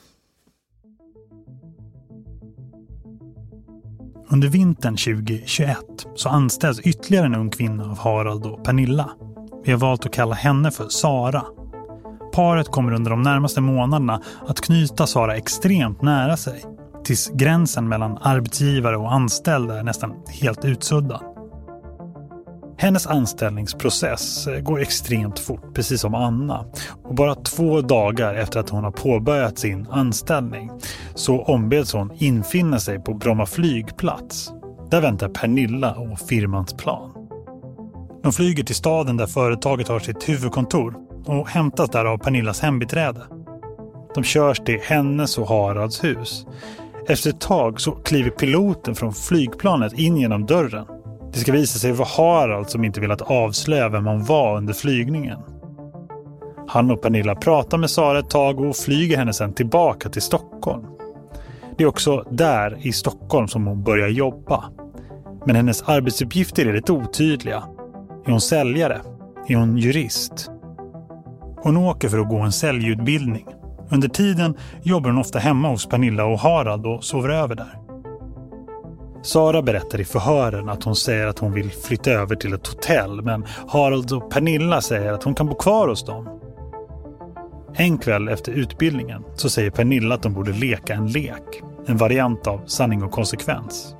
Under 4.29 4.47
vintern 4.47 4.97
2021 4.97 5.77
så 6.15 6.29
anställs 6.29 6.79
ytterligare 6.79 7.25
en 7.25 7.35
ung 7.35 7.49
kvinna 7.49 7.83
av 7.83 7.97
Harald 7.97 8.45
och 8.45 8.63
Pernilla. 8.63 9.09
Vi 9.65 9.71
har 9.71 9.79
valt 9.79 10.05
att 10.05 10.13
kalla 10.13 10.35
henne 10.35 10.71
för 10.71 10.89
Sara. 10.89 11.43
Paret 12.33 12.67
kommer 12.67 12.93
under 12.93 13.11
de 13.11 13.21
närmaste 13.21 13.61
månaderna 13.61 14.21
att 14.47 14.61
knyta 14.61 15.07
Sara 15.07 15.35
extremt 15.35 16.01
nära 16.01 16.37
sig. 16.37 16.63
Tills 17.03 17.31
gränsen 17.33 17.87
mellan 17.87 18.17
arbetsgivare 18.21 18.97
och 18.97 19.13
anställda 19.13 19.79
är 19.79 19.83
nästan 19.83 20.13
helt 20.27 20.65
utsuddad. 20.65 21.34
Hennes 22.85 23.07
anställningsprocess 23.07 24.47
eh, 24.47 24.59
går 24.59 24.81
extremt 24.81 25.39
fort, 25.39 25.73
precis 25.73 26.01
som 26.01 26.15
Anna. 26.15 26.65
Och 27.03 27.15
bara 27.15 27.35
två 27.35 27.81
dagar 27.81 28.33
efter 28.33 28.59
att 28.59 28.69
hon 28.69 28.83
har 28.83 28.91
påbörjat 28.91 29.59
sin 29.59 29.87
anställning 29.91 30.71
så 31.15 31.41
ombeds 31.41 31.93
hon 31.93 32.11
infinna 32.15 32.79
sig 32.79 32.99
på 32.99 33.13
Bromma 33.13 33.45
flygplats. 33.45 34.51
Där 34.91 35.01
väntar 35.01 35.29
Pernilla 35.29 35.95
och 35.95 36.19
firmans 36.19 36.73
plan. 36.73 37.11
De 38.23 38.33
flyger 38.33 38.63
till 38.63 38.75
staden 38.75 39.17
där 39.17 39.27
företaget 39.27 39.87
har 39.87 39.99
sitt 39.99 40.29
huvudkontor 40.29 40.95
och 41.25 41.49
hämtas 41.49 41.89
där 41.89 42.05
av 42.05 42.17
Pernillas 42.17 42.59
hembiträde. 42.59 43.21
De 44.15 44.23
körs 44.23 44.59
till 44.59 44.79
hennes 44.83 45.37
och 45.37 45.47
Haralds 45.47 46.03
hus. 46.03 46.45
Efter 47.07 47.29
ett 47.29 47.41
tag 47.41 47.81
så 47.81 47.91
kliver 47.91 48.29
piloten 48.29 48.95
från 48.95 49.13
flygplanet 49.13 49.93
in 49.93 50.17
genom 50.17 50.45
dörren. 50.45 50.85
Det 51.35 51.41
ska 51.41 51.51
visa 51.51 51.79
sig 51.79 51.91
vara 51.91 52.07
Harald 52.17 52.69
som 52.69 52.83
inte 52.83 53.01
velat 53.01 53.21
avslöja 53.21 53.89
vem 53.89 54.07
han 54.07 54.23
var 54.23 54.57
under 54.57 54.73
flygningen. 54.73 55.39
Han 56.67 56.91
och 56.91 57.01
Pernilla 57.01 57.35
pratar 57.35 57.77
med 57.77 57.89
Sara 57.89 58.19
ett 58.19 58.29
tag 58.29 58.59
och 58.59 58.75
flyger 58.75 59.17
henne 59.17 59.33
sen 59.33 59.53
tillbaka 59.53 60.09
till 60.09 60.21
Stockholm. 60.21 60.85
Det 61.77 61.83
är 61.83 61.87
också 61.87 62.23
där 62.29 62.77
i 62.81 62.91
Stockholm 62.91 63.47
som 63.47 63.67
hon 63.67 63.83
börjar 63.83 64.07
jobba. 64.07 64.63
Men 65.45 65.55
hennes 65.55 65.81
arbetsuppgifter 65.81 66.65
är 66.65 66.73
lite 66.73 66.91
otydliga. 66.91 67.63
Är 68.25 68.31
hon 68.31 68.41
säljare? 68.41 69.01
Är 69.47 69.55
hon 69.55 69.77
jurist? 69.77 70.51
Hon 71.57 71.77
åker 71.77 72.09
för 72.09 72.19
att 72.19 72.29
gå 72.29 72.39
en 72.39 72.51
säljutbildning. 72.51 73.45
Under 73.89 74.07
tiden 74.07 74.57
jobbar 74.83 75.09
hon 75.09 75.19
ofta 75.19 75.39
hemma 75.39 75.69
hos 75.69 75.85
Pernilla 75.85 76.25
och 76.25 76.39
Harald 76.39 76.85
och 76.85 77.03
sover 77.03 77.29
över 77.29 77.55
där. 77.55 77.84
Sara 79.25 79.61
berättar 79.61 80.01
i 80.01 80.05
förhören 80.05 80.69
att 80.69 80.83
hon 80.83 80.95
säger 80.95 81.27
att 81.27 81.39
hon 81.39 81.53
vill 81.53 81.71
flytta 81.71 82.11
över 82.11 82.35
till 82.35 82.53
ett 82.53 82.67
hotell 82.67 83.21
men 83.21 83.45
Harald 83.67 84.11
och 84.11 84.31
Pernilla 84.31 84.81
säger 84.81 85.13
att 85.13 85.23
hon 85.23 85.35
kan 85.35 85.47
bo 85.47 85.55
kvar 85.55 85.87
hos 85.87 86.05
dem. 86.05 86.39
En 87.75 87.97
kväll 87.97 88.27
efter 88.27 88.51
utbildningen 88.51 89.23
så 89.35 89.49
säger 89.49 89.69
Pernilla 89.69 90.15
att 90.15 90.23
de 90.23 90.33
borde 90.33 90.51
leka 90.51 90.93
en 90.93 91.07
lek. 91.07 91.63
En 91.85 91.97
variant 91.97 92.47
av 92.47 92.61
sanning 92.65 93.03
och 93.03 93.11
konsekvens. 93.11 93.95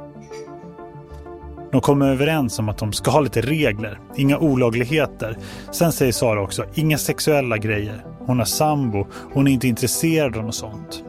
De 1.71 1.81
kommer 1.81 2.11
överens 2.11 2.59
om 2.59 2.69
att 2.69 2.77
de 2.77 2.93
ska 2.93 3.11
ha 3.11 3.19
lite 3.19 3.41
regler, 3.41 3.99
inga 4.15 4.37
olagligheter. 4.37 5.37
Sen 5.71 5.91
säger 5.91 6.11
Sara 6.11 6.41
också, 6.41 6.65
inga 6.73 6.97
sexuella 6.97 7.57
grejer. 7.57 8.05
Hon 8.19 8.37
har 8.37 8.45
sambo, 8.45 9.07
hon 9.33 9.47
är 9.47 9.51
inte 9.51 9.67
intresserad 9.67 10.37
av 10.37 10.43
något 10.43 10.55
sånt. 10.55 11.03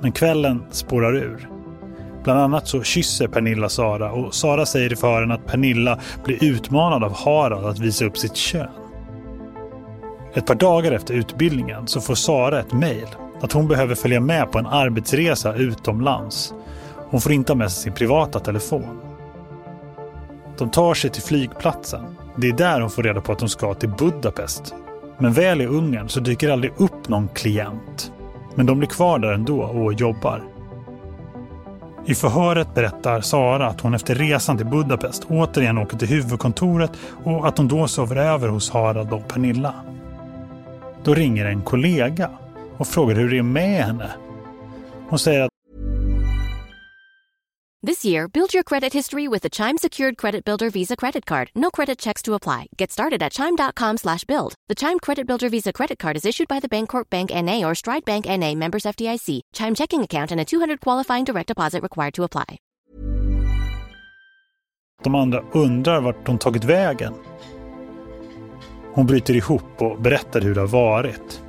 Men 0.00 0.12
kvällen 0.12 0.64
spårar 0.70 1.16
ur. 1.16 1.57
Bland 2.28 2.40
annat 2.40 2.68
så 2.68 2.82
kysser 2.82 3.28
Pernilla 3.28 3.68
Sara 3.68 4.12
och 4.12 4.34
Sara 4.34 4.66
säger 4.66 4.92
i 4.92 4.96
förhören 4.96 5.30
att 5.30 5.46
Pernilla 5.46 5.98
blir 6.24 6.44
utmanad 6.44 7.04
av 7.04 7.14
Harald 7.14 7.66
att 7.66 7.78
visa 7.78 8.04
upp 8.04 8.18
sitt 8.18 8.36
kön. 8.36 8.68
Ett 10.34 10.46
par 10.46 10.54
dagar 10.54 10.92
efter 10.92 11.14
utbildningen 11.14 11.86
så 11.86 12.00
får 12.00 12.14
Sara 12.14 12.60
ett 12.60 12.72
mejl 12.72 13.06
att 13.40 13.52
hon 13.52 13.68
behöver 13.68 13.94
följa 13.94 14.20
med 14.20 14.52
på 14.52 14.58
en 14.58 14.66
arbetsresa 14.66 15.54
utomlands. 15.54 16.54
Hon 17.10 17.20
får 17.20 17.32
inte 17.32 17.52
ha 17.52 17.56
med 17.56 17.72
sig 17.72 17.82
sin 17.82 17.92
privata 17.92 18.40
telefon. 18.40 19.00
De 20.58 20.70
tar 20.70 20.94
sig 20.94 21.10
till 21.10 21.22
flygplatsen. 21.22 22.04
Det 22.36 22.48
är 22.48 22.52
där 22.52 22.80
hon 22.80 22.90
får 22.90 23.02
reda 23.02 23.20
på 23.20 23.32
att 23.32 23.38
de 23.38 23.48
ska 23.48 23.74
till 23.74 23.88
Budapest. 23.98 24.74
Men 25.18 25.32
väl 25.32 25.60
i 25.60 25.66
Ungern 25.66 26.08
så 26.08 26.20
dyker 26.20 26.50
aldrig 26.50 26.72
upp 26.76 27.08
någon 27.08 27.28
klient. 27.28 28.12
Men 28.54 28.66
de 28.66 28.78
blir 28.78 28.88
kvar 28.88 29.18
där 29.18 29.32
ändå 29.32 29.62
och 29.62 29.92
jobbar. 29.92 30.47
I 32.06 32.14
förhöret 32.14 32.74
berättar 32.74 33.20
Sara 33.20 33.66
att 33.66 33.80
hon 33.80 33.94
efter 33.94 34.14
resan 34.14 34.56
till 34.56 34.66
Budapest 34.66 35.24
återigen 35.28 35.78
åker 35.78 35.96
till 35.96 36.08
huvudkontoret 36.08 36.92
och 37.24 37.48
att 37.48 37.58
hon 37.58 37.68
då 37.68 37.88
sover 37.88 38.16
över 38.16 38.48
hos 38.48 38.70
Harald 38.70 39.12
och 39.12 39.28
Pernilla. 39.28 39.74
Då 41.04 41.14
ringer 41.14 41.44
en 41.44 41.62
kollega 41.62 42.30
och 42.76 42.86
frågar 42.86 43.14
hur 43.14 43.30
det 43.30 43.38
är 43.38 43.42
med 43.42 43.84
henne. 43.84 44.10
Hon 45.08 45.18
säger 45.18 45.40
att 45.40 45.50
This 47.80 48.04
year, 48.04 48.26
build 48.26 48.54
your 48.54 48.64
credit 48.64 48.92
history 48.92 49.28
with 49.28 49.42
the 49.42 49.48
Chime 49.48 49.78
Secured 49.78 50.16
Credit 50.16 50.44
Builder 50.44 50.68
Visa 50.68 50.96
Credit 50.96 51.24
Card. 51.24 51.52
No 51.54 51.70
credit 51.70 51.96
checks 51.96 52.22
to 52.22 52.34
apply. 52.34 52.66
Get 52.76 52.90
started 52.90 53.22
at 53.22 53.30
chime.com 53.30 53.98
slash 53.98 54.24
build. 54.24 54.54
The 54.68 54.74
Chime 54.74 54.98
Credit 54.98 55.24
Builder 55.28 55.48
Visa 55.48 55.72
Credit 55.72 55.96
Card 55.96 56.16
is 56.16 56.26
issued 56.26 56.48
by 56.48 56.58
the 56.58 56.68
Bancorp 56.68 57.08
Bank 57.08 57.30
N.A. 57.32 57.64
or 57.64 57.76
Stride 57.76 58.04
Bank 58.04 58.26
N.A. 58.26 58.56
members 58.56 58.82
FDIC. 58.82 59.42
Chime 59.52 59.76
checking 59.76 60.02
account 60.02 60.32
and 60.32 60.40
a 60.40 60.44
200 60.44 60.80
qualifying 60.80 61.24
direct 61.24 61.46
deposit 61.46 61.82
required 61.82 62.14
to 62.14 62.24
apply. 62.24 62.58
de 65.02 65.14
andra 65.14 65.42
undrar 65.52 66.00
vart 66.00 66.26
de 66.26 66.38
tagit 66.38 66.64
vägen. 66.64 67.14
Hon 68.94 69.06
bryter 69.06 69.34
ihop 69.36 69.82
och 69.82 70.00
berättar 70.00 70.40
hur 70.40 70.54
det 70.54 70.60
har 70.60 70.68
varit. 70.68 71.42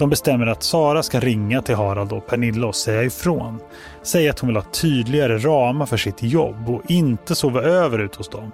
De 0.00 0.10
bestämmer 0.10 0.46
att 0.46 0.62
Sara 0.62 1.02
ska 1.02 1.20
ringa 1.20 1.62
till 1.62 1.74
Harald 1.74 2.12
och 2.12 2.26
Pernilla 2.26 2.66
och 2.66 2.74
säga 2.74 3.04
ifrån. 3.04 3.60
Säga 4.02 4.30
att 4.30 4.38
hon 4.38 4.48
vill 4.48 4.56
ha 4.56 4.64
tydligare 4.72 5.38
ramar 5.38 5.86
för 5.86 5.96
sitt 5.96 6.22
jobb 6.22 6.70
och 6.70 6.90
inte 6.90 7.34
sova 7.34 7.62
över 7.62 7.98
ut 7.98 8.14
hos 8.14 8.28
dem. 8.28 8.52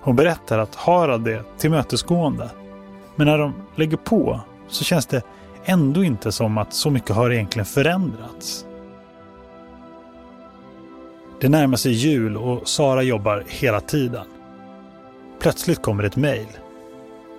Hon 0.00 0.16
berättar 0.16 0.58
att 0.58 0.74
Harald 0.74 1.28
är 1.28 1.42
tillmötesgående. 1.58 2.50
Men 3.16 3.26
när 3.26 3.38
de 3.38 3.54
lägger 3.76 3.96
på 3.96 4.40
så 4.68 4.84
känns 4.84 5.06
det 5.06 5.22
ändå 5.64 6.04
inte 6.04 6.32
som 6.32 6.58
att 6.58 6.72
så 6.72 6.90
mycket 6.90 7.16
har 7.16 7.32
egentligen 7.32 7.66
förändrats. 7.66 8.66
Det 11.40 11.48
närmar 11.48 11.76
sig 11.76 11.92
jul 11.92 12.36
och 12.36 12.68
Sara 12.68 13.02
jobbar 13.02 13.44
hela 13.46 13.80
tiden. 13.80 14.26
Plötsligt 15.40 15.82
kommer 15.82 16.04
ett 16.04 16.16
mejl. 16.16 16.48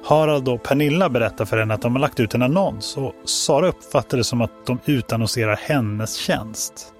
Harald 0.07 0.49
och 0.49 0.63
Pernilla 0.63 1.09
berättar 1.09 1.45
för 1.45 1.57
henne 1.57 1.73
att 1.73 1.81
de 1.81 1.91
har 1.91 1.99
lagt 1.99 2.19
ut 2.19 2.33
en 2.33 2.41
annons 2.41 2.97
och 2.97 3.13
Sara 3.25 3.67
uppfattar 3.67 4.17
det 4.17 4.23
som 4.23 4.41
att 4.41 4.65
de 4.65 4.79
utannonserar 4.85 5.55
hennes 5.55 6.15
tjänst. 6.15 6.93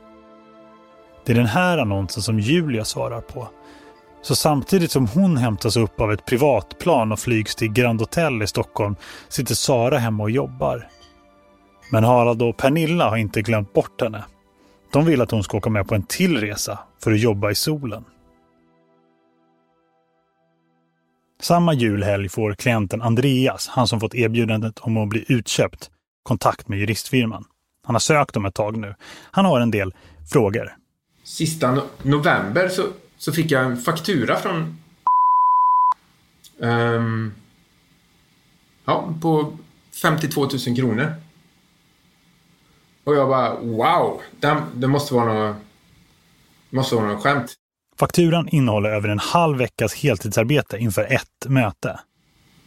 Det 1.25 1.31
är 1.31 1.35
den 1.35 1.45
här 1.45 1.77
annonsen 1.77 2.23
som 2.23 2.39
Julia 2.39 2.85
svarar 2.85 3.21
på. 3.21 3.47
Så 4.21 4.35
samtidigt 4.35 4.91
som 4.91 5.07
hon 5.07 5.37
hämtas 5.37 5.77
upp 5.77 6.01
av 6.01 6.13
ett 6.13 6.25
privatplan 6.25 7.11
och 7.11 7.19
flygs 7.19 7.55
till 7.55 7.71
Grand 7.71 7.99
Hotel 7.99 8.41
i 8.41 8.47
Stockholm 8.47 8.95
sitter 9.29 9.55
Sara 9.55 9.97
hemma 9.97 10.23
och 10.23 10.31
jobbar. 10.31 10.87
Men 11.91 12.03
Harald 12.03 12.41
och 12.41 12.57
Pernilla 12.57 13.09
har 13.09 13.17
inte 13.17 13.41
glömt 13.41 13.73
bort 13.73 14.01
henne. 14.01 14.23
De 14.93 15.05
vill 15.05 15.21
att 15.21 15.31
hon 15.31 15.43
ska 15.43 15.57
åka 15.57 15.69
med 15.69 15.87
på 15.87 15.95
en 15.95 16.03
till 16.03 16.41
resa 16.41 16.79
för 17.03 17.11
att 17.11 17.19
jobba 17.19 17.51
i 17.51 17.55
solen. 17.55 18.03
Samma 21.39 21.73
julhelg 21.73 22.29
får 22.29 22.53
klienten 22.53 23.01
Andreas, 23.01 23.67
han 23.67 23.87
som 23.87 23.99
fått 23.99 24.15
erbjudandet 24.15 24.79
om 24.79 24.97
att 24.97 25.09
bli 25.09 25.25
utköpt, 25.27 25.91
kontakt 26.23 26.67
med 26.67 26.79
juristfirman. 26.79 27.45
Han 27.83 27.95
har 27.95 27.99
sökt 27.99 28.33
dem 28.33 28.45
ett 28.45 28.55
tag 28.55 28.77
nu. 28.77 28.95
Han 29.31 29.45
har 29.45 29.59
en 29.59 29.71
del 29.71 29.93
frågor. 30.31 30.75
Sista 31.23 31.71
no 31.71 31.81
november 32.03 32.69
så, 32.69 32.87
så 33.17 33.31
fick 33.31 33.51
jag 33.51 33.65
en 33.65 33.77
faktura 33.77 34.35
från 34.35 34.77
um, 36.57 37.33
ja, 38.85 39.13
på 39.21 39.57
52 40.01 40.41
000 40.41 40.75
kronor. 40.75 41.13
Och 43.03 43.15
jag 43.15 43.29
bara, 43.29 43.55
wow, 43.55 44.21
det, 44.39 44.63
det 44.75 44.87
måste 44.87 45.13
vara 45.13 45.33
något, 45.33 45.57
måste 46.69 46.95
vara 46.95 47.07
något 47.07 47.23
skämt. 47.23 47.53
Fakturan 47.99 48.47
innehåller 48.47 48.89
över 48.89 49.09
en 49.09 49.19
halv 49.19 49.57
veckas 49.57 49.93
heltidsarbete 49.95 50.77
inför 50.77 51.03
ett 51.03 51.45
möte. 51.47 51.99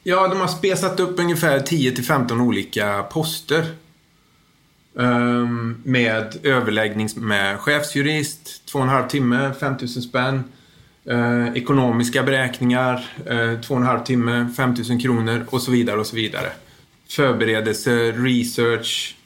Ja, 0.03 0.29
de 0.29 0.41
har 0.41 0.49
spesat 0.49 1.01
upp 1.01 1.19
ungefär 1.19 1.59
10-15 1.59 2.41
olika 2.41 3.03
poster. 3.03 3.65
Um, 4.95 5.83
med 5.85 6.37
överläggning 6.43 7.09
med 7.17 7.61
chefsjurist, 7.61 8.67
två 8.67 8.79
och 8.79 8.85
en 8.85 8.91
halv 8.91 9.09
timme, 9.09 9.53
5000 9.61 10.03
spänn. 10.03 10.45
Uh, 11.11 11.57
ekonomiska 11.57 12.23
beräkningar, 12.23 13.07
uh, 13.31 13.61
två 13.61 13.75
och 13.75 13.81
en 13.81 13.87
halv 13.87 14.05
timme, 14.05 14.49
5000 14.57 15.01
kronor 15.01 15.47
och 15.51 15.63
så 15.63 15.71
vidare 15.71 16.01
och 16.01 16.07
så 16.07 16.17
vidare. 16.17 16.53
Förberedelse, 17.09 18.13
research. 18.13 19.17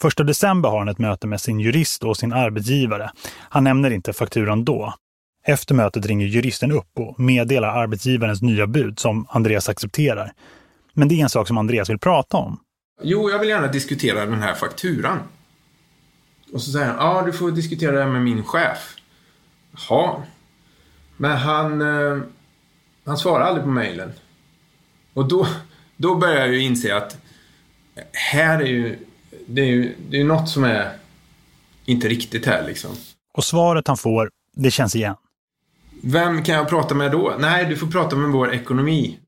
Första 0.00 0.24
december 0.24 0.68
har 0.68 0.78
han 0.78 0.88
ett 0.88 0.98
möte 0.98 1.26
med 1.26 1.40
sin 1.40 1.60
jurist 1.60 2.04
och 2.04 2.16
sin 2.16 2.32
arbetsgivare. 2.32 3.10
Han 3.38 3.64
nämner 3.64 3.90
inte 3.90 4.12
fakturan 4.12 4.64
då. 4.64 4.94
Efter 5.48 5.74
mötet 5.74 6.06
ringer 6.06 6.26
juristen 6.26 6.72
upp 6.72 6.98
och 6.98 7.20
meddelar 7.20 7.68
arbetsgivarens 7.68 8.42
nya 8.42 8.66
bud 8.66 8.98
som 8.98 9.26
Andreas 9.28 9.68
accepterar. 9.68 10.32
Men 10.92 11.08
det 11.08 11.14
är 11.14 11.22
en 11.22 11.28
sak 11.28 11.48
som 11.48 11.58
Andreas 11.58 11.90
vill 11.90 11.98
prata 11.98 12.36
om. 12.36 12.60
Jo, 13.02 13.30
jag 13.30 13.38
vill 13.38 13.48
gärna 13.48 13.66
diskutera 13.66 14.26
den 14.26 14.42
här 14.42 14.54
fakturan. 14.54 15.18
Och 16.52 16.62
så 16.62 16.70
säger 16.70 16.86
han, 16.86 16.96
ja 16.96 17.22
du 17.22 17.32
får 17.32 17.50
diskutera 17.50 17.92
det 17.92 18.02
här 18.02 18.10
med 18.10 18.22
min 18.22 18.44
chef. 18.44 18.96
Ja. 19.88 20.22
Men 21.16 21.36
han, 21.36 21.80
eh, 21.80 22.22
han 23.04 23.16
svarar 23.16 23.44
aldrig 23.44 23.64
på 23.64 23.70
mejlen. 23.70 24.12
Och 25.14 25.28
då, 25.28 25.46
då 25.96 26.14
börjar 26.14 26.36
jag 26.36 26.48
ju 26.48 26.60
inse 26.60 26.96
att 26.96 27.18
här 28.12 28.58
är 28.58 28.66
ju, 28.66 28.98
det 29.46 29.60
är 29.60 29.66
ju 29.66 29.94
det 30.10 30.20
är 30.20 30.24
något 30.24 30.48
som 30.48 30.64
är 30.64 30.92
inte 31.84 32.08
riktigt 32.08 32.46
här 32.46 32.66
liksom. 32.66 32.90
Och 33.34 33.44
svaret 33.44 33.88
han 33.88 33.96
får, 33.96 34.30
det 34.56 34.70
känns 34.70 34.96
igen. 34.96 35.14
Vem 36.02 36.44
kan 36.44 36.54
jag 36.54 36.68
prata 36.68 36.94
med 36.94 37.12
då? 37.12 37.36
Nej, 37.38 37.64
du 37.64 37.76
får 37.76 37.86
prata 37.86 38.16
med 38.16 38.30
vår 38.30 38.54
ekonomi. 38.54 39.18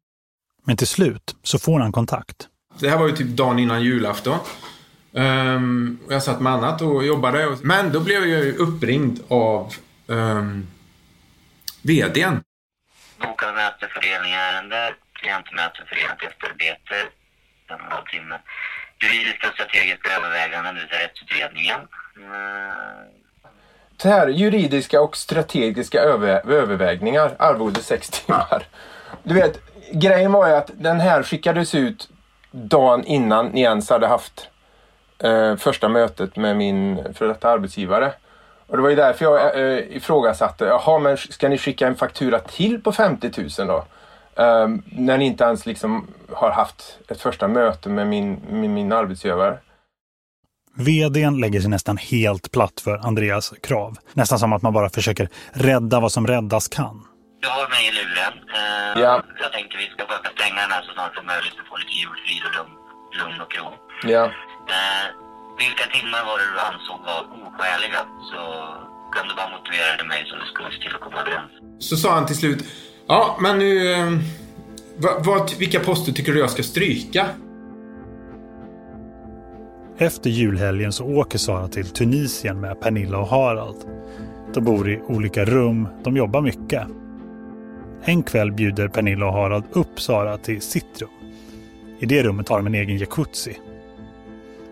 Men 0.65 0.77
till 0.77 0.87
slut 0.87 1.37
så 1.43 1.59
får 1.59 1.81
han 1.81 1.93
kontakt. 1.93 2.49
Det 2.79 2.89
här 2.89 2.99
var 2.99 3.09
ju 3.09 3.17
typ 3.17 3.27
dagen 3.27 3.59
innan 3.59 3.83
julafton. 3.83 4.39
Um, 5.13 5.99
jag 6.09 6.23
satt 6.23 6.41
med 6.41 6.53
annat 6.53 6.83
och 6.83 7.07
jobbade. 7.07 7.57
Men 7.63 7.93
då 7.93 8.01
blev 8.01 8.27
jag 8.27 8.45
ju 8.45 8.57
uppringd 8.57 9.21
av 9.29 9.75
um, 10.07 10.67
VDn. 11.83 12.43
Bokade 13.19 13.53
möte, 13.53 13.89
fördelning 13.95 14.33
ärende, 14.33 14.95
klientmöte, 15.13 15.79
förenat 15.89 16.23
efterarbete, 16.23 16.97
en 17.69 17.75
och 17.75 17.81
en 17.81 17.93
halv 17.93 18.05
timme. 18.05 18.39
Juridiska 19.03 19.49
och 19.49 19.55
strategiska 19.55 20.17
överväganden, 20.17 20.75
det 20.75 20.81
vill 20.81 20.89
säga 20.89 21.05
rättsutredningen. 21.05 21.81
Uh, 22.19 23.18
här 24.05 24.29
juridiska 24.29 25.01
och 25.01 25.17
strategiska 25.17 26.01
över, 26.01 26.51
övervägningar, 26.51 27.37
arvode 27.39 27.81
6 27.81 28.11
timmar. 28.11 28.67
Du 29.23 29.35
vet, 29.35 29.61
grejen 29.93 30.33
var 30.33 30.49
ju 30.49 30.55
att 30.55 30.71
den 30.75 31.01
här 31.01 31.23
skickades 31.23 31.75
ut 31.75 32.09
dagen 32.51 33.05
innan 33.05 33.47
ni 33.47 33.61
ens 33.61 33.91
hade 33.91 34.07
haft 34.07 34.49
eh, 35.19 35.57
första 35.57 35.89
mötet 35.89 36.37
med 36.37 36.57
min 36.57 37.05
före 37.15 37.29
detta 37.29 37.49
arbetsgivare. 37.49 38.13
Och 38.67 38.77
det 38.77 38.83
var 38.83 38.91
ju 38.91 38.97
därför 38.97 39.25
jag 39.25 39.61
eh, 39.61 39.97
ifrågasatte, 39.97 40.65
jaha 40.65 40.99
men 40.99 41.17
ska 41.17 41.49
ni 41.49 41.59
skicka 41.59 41.87
en 41.87 41.95
faktura 41.95 42.39
till 42.39 42.83
på 42.83 42.93
50 42.93 43.31
000 43.59 43.69
då? 43.69 43.85
Eh, 44.43 44.69
när 44.85 45.19
ni 45.19 45.25
inte 45.25 45.45
ens 45.45 45.67
liksom 45.67 46.07
har 46.33 46.51
haft 46.51 46.99
ett 47.09 47.21
första 47.21 47.49
möte 47.49 47.89
med 47.89 48.07
min, 48.07 48.35
med 48.51 48.71
min 48.71 48.93
arbetsgivare. 48.93 49.59
VDn 50.87 51.41
lägger 51.41 51.61
sig 51.61 51.71
nästan 51.71 51.97
helt 51.97 52.53
platt 52.53 52.81
för 52.85 52.97
Andreas 53.09 53.55
krav. 53.63 53.99
Nästan 54.13 54.39
som 54.39 54.53
att 54.53 54.63
man 54.63 54.73
bara 54.73 54.91
försöker 54.91 55.29
rädda 55.53 56.01
vad 56.01 56.13
som 56.13 56.27
räddas 56.27 56.69
kan. 56.69 56.97
Du 57.43 57.49
har 57.49 57.69
mig 57.75 57.83
i 57.89 57.93
luren. 57.99 58.35
Uh, 58.59 59.03
ja. 59.03 59.13
Jag 59.43 59.53
tänkte 59.53 59.73
vi 59.85 59.87
ska 59.95 60.07
försöka 60.11 60.31
stänga 60.39 60.61
den 60.65 60.73
här 60.77 60.83
så 60.87 60.93
snart 60.97 61.15
som 61.19 61.27
möjligt 61.33 61.55
för 61.57 61.63
att 61.63 61.71
få 61.73 61.77
lite 61.83 61.95
julfrid 62.01 62.43
och 62.49 62.55
lugn, 62.59 62.75
lugn 63.21 63.39
och 63.45 63.53
ro. 63.59 63.67
Ja. 64.15 64.25
Uh, 64.75 65.07
vilka 65.63 65.85
timmar 65.97 66.23
var 66.29 66.37
det 66.41 66.47
du 66.55 66.59
ansåg 66.71 66.99
var 67.11 67.21
oskäliga 67.47 68.01
så 68.31 68.41
kan 69.15 69.25
du 69.29 69.33
bara 69.41 69.51
motivera 69.57 69.91
det 70.01 70.07
mig 70.13 70.21
så 70.29 70.33
det 70.41 70.47
skulle 70.53 70.71
se 70.75 70.79
till 70.85 70.95
att 70.97 71.05
komma 71.07 71.19
överens. 71.25 71.53
Så 71.89 71.97
sa 72.03 72.09
han 72.19 72.27
till 72.27 72.41
slut, 72.43 72.61
ja 73.13 73.21
men 73.45 73.59
nu, 73.59 73.73
uh, 73.95 74.19
vad, 75.05 75.15
vad, 75.29 75.45
vilka 75.63 75.81
poster 75.81 76.13
tycker 76.13 76.33
du 76.33 76.39
jag 76.47 76.51
ska 76.57 76.63
stryka? 76.63 77.23
Efter 80.01 80.31
julhelgen 80.31 80.93
så 80.93 81.05
åker 81.05 81.39
Sara 81.39 81.69
till 81.69 81.89
Tunisien 81.89 82.61
med 82.61 82.81
Pernilla 82.81 83.19
och 83.19 83.27
Harald. 83.27 83.77
De 84.55 84.65
bor 84.65 84.91
i 84.91 85.01
olika 85.09 85.45
rum, 85.45 85.89
de 86.05 86.17
jobbar 86.17 86.41
mycket. 86.41 86.83
En 88.05 88.23
kväll 88.23 88.53
bjuder 88.53 88.89
Pernilla 88.89 89.27
och 89.27 89.33
Harald 89.33 89.65
upp 89.73 90.01
Sara 90.01 90.39
till 90.39 90.61
sitt 90.61 91.01
rum. 91.01 91.11
I 92.01 92.07
det 92.07 92.23
rummet 92.23 92.49
har 92.49 92.57
de 92.57 92.67
en 92.67 92.75
egen 92.75 92.99
jacuzzi. 92.99 93.59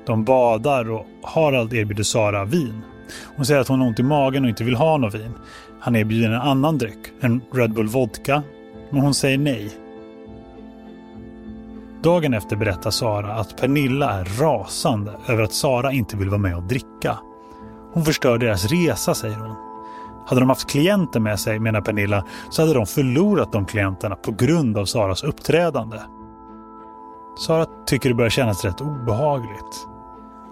De 0.06 0.24
badar 0.24 0.90
och 0.90 1.06
Harald 1.22 1.72
erbjuder 1.72 2.04
Sara 2.04 2.44
vin. 2.44 2.80
Hon 3.36 3.46
säger 3.46 3.60
att 3.60 3.68
hon 3.68 3.80
har 3.80 3.88
ont 3.88 4.00
i 4.00 4.02
magen 4.02 4.44
och 4.44 4.48
inte 4.48 4.64
vill 4.64 4.76
ha 4.76 4.96
något 4.96 5.14
vin. 5.14 5.32
Han 5.80 5.96
erbjuder 5.96 6.28
en 6.28 6.40
annan 6.40 6.78
dryck, 6.78 7.12
en 7.20 7.40
Red 7.52 7.72
Bull 7.72 7.88
Vodka, 7.88 8.42
men 8.90 9.00
hon 9.00 9.14
säger 9.14 9.38
nej. 9.38 9.70
Dagen 12.06 12.34
efter 12.34 12.56
berättar 12.56 12.90
Sara 12.90 13.34
att 13.34 13.56
Pernilla 13.56 14.12
är 14.12 14.24
rasande 14.24 15.12
över 15.28 15.42
att 15.42 15.52
Sara 15.52 15.92
inte 15.92 16.16
vill 16.16 16.28
vara 16.28 16.40
med 16.40 16.56
och 16.56 16.62
dricka. 16.62 17.18
Hon 17.92 18.04
förstör 18.04 18.38
deras 18.38 18.64
resa, 18.64 19.14
säger 19.14 19.36
hon. 19.36 19.56
Hade 20.26 20.40
de 20.40 20.48
haft 20.48 20.70
klienter 20.70 21.20
med 21.20 21.40
sig, 21.40 21.58
menar 21.58 21.80
Pernilla, 21.80 22.24
så 22.50 22.62
hade 22.62 22.74
de 22.74 22.86
förlorat 22.86 23.52
de 23.52 23.66
klienterna 23.66 24.16
på 24.16 24.32
grund 24.32 24.78
av 24.78 24.84
Saras 24.84 25.24
uppträdande. 25.24 25.96
Sara 27.46 27.66
tycker 27.86 28.08
det 28.08 28.14
börjar 28.14 28.30
kännas 28.30 28.64
rätt 28.64 28.80
obehagligt. 28.80 29.86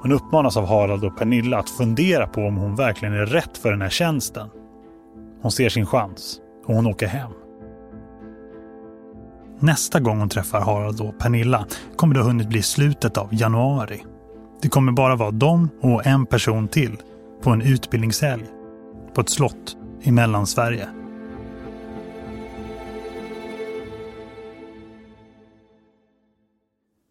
Hon 0.02 0.12
uppmanas 0.12 0.56
av 0.56 0.66
Harald 0.66 1.04
och 1.04 1.18
Pernilla 1.18 1.58
att 1.58 1.70
fundera 1.70 2.26
på 2.26 2.40
om 2.40 2.56
hon 2.56 2.76
verkligen 2.76 3.14
är 3.14 3.26
rätt 3.26 3.58
för 3.58 3.70
den 3.70 3.82
här 3.82 3.90
tjänsten. 3.90 4.48
Hon 5.42 5.52
ser 5.52 5.68
sin 5.68 5.86
chans 5.86 6.40
och 6.66 6.74
hon 6.74 6.86
åker 6.86 7.06
hem. 7.06 7.30
Nästa 9.64 10.00
gång 10.00 10.18
hon 10.18 10.28
träffar 10.28 10.60
Harald 10.60 11.00
och 11.00 11.18
Pernilla 11.18 11.66
kommer 11.96 12.14
det 12.14 12.20
ha 12.20 12.26
hunnit 12.26 12.48
bli 12.48 12.62
slutet 12.62 13.16
av 13.16 13.34
januari. 13.34 14.04
Det 14.62 14.68
kommer 14.68 14.92
bara 14.92 15.16
vara 15.16 15.30
dem 15.30 15.70
och 15.80 16.06
en 16.06 16.26
person 16.26 16.68
till 16.68 16.96
på 17.42 17.50
en 17.50 17.62
utbildningshelg 17.62 18.44
på 19.14 19.20
ett 19.20 19.28
slott 19.28 19.76
i 20.02 20.10
Mellansverige. 20.10 20.88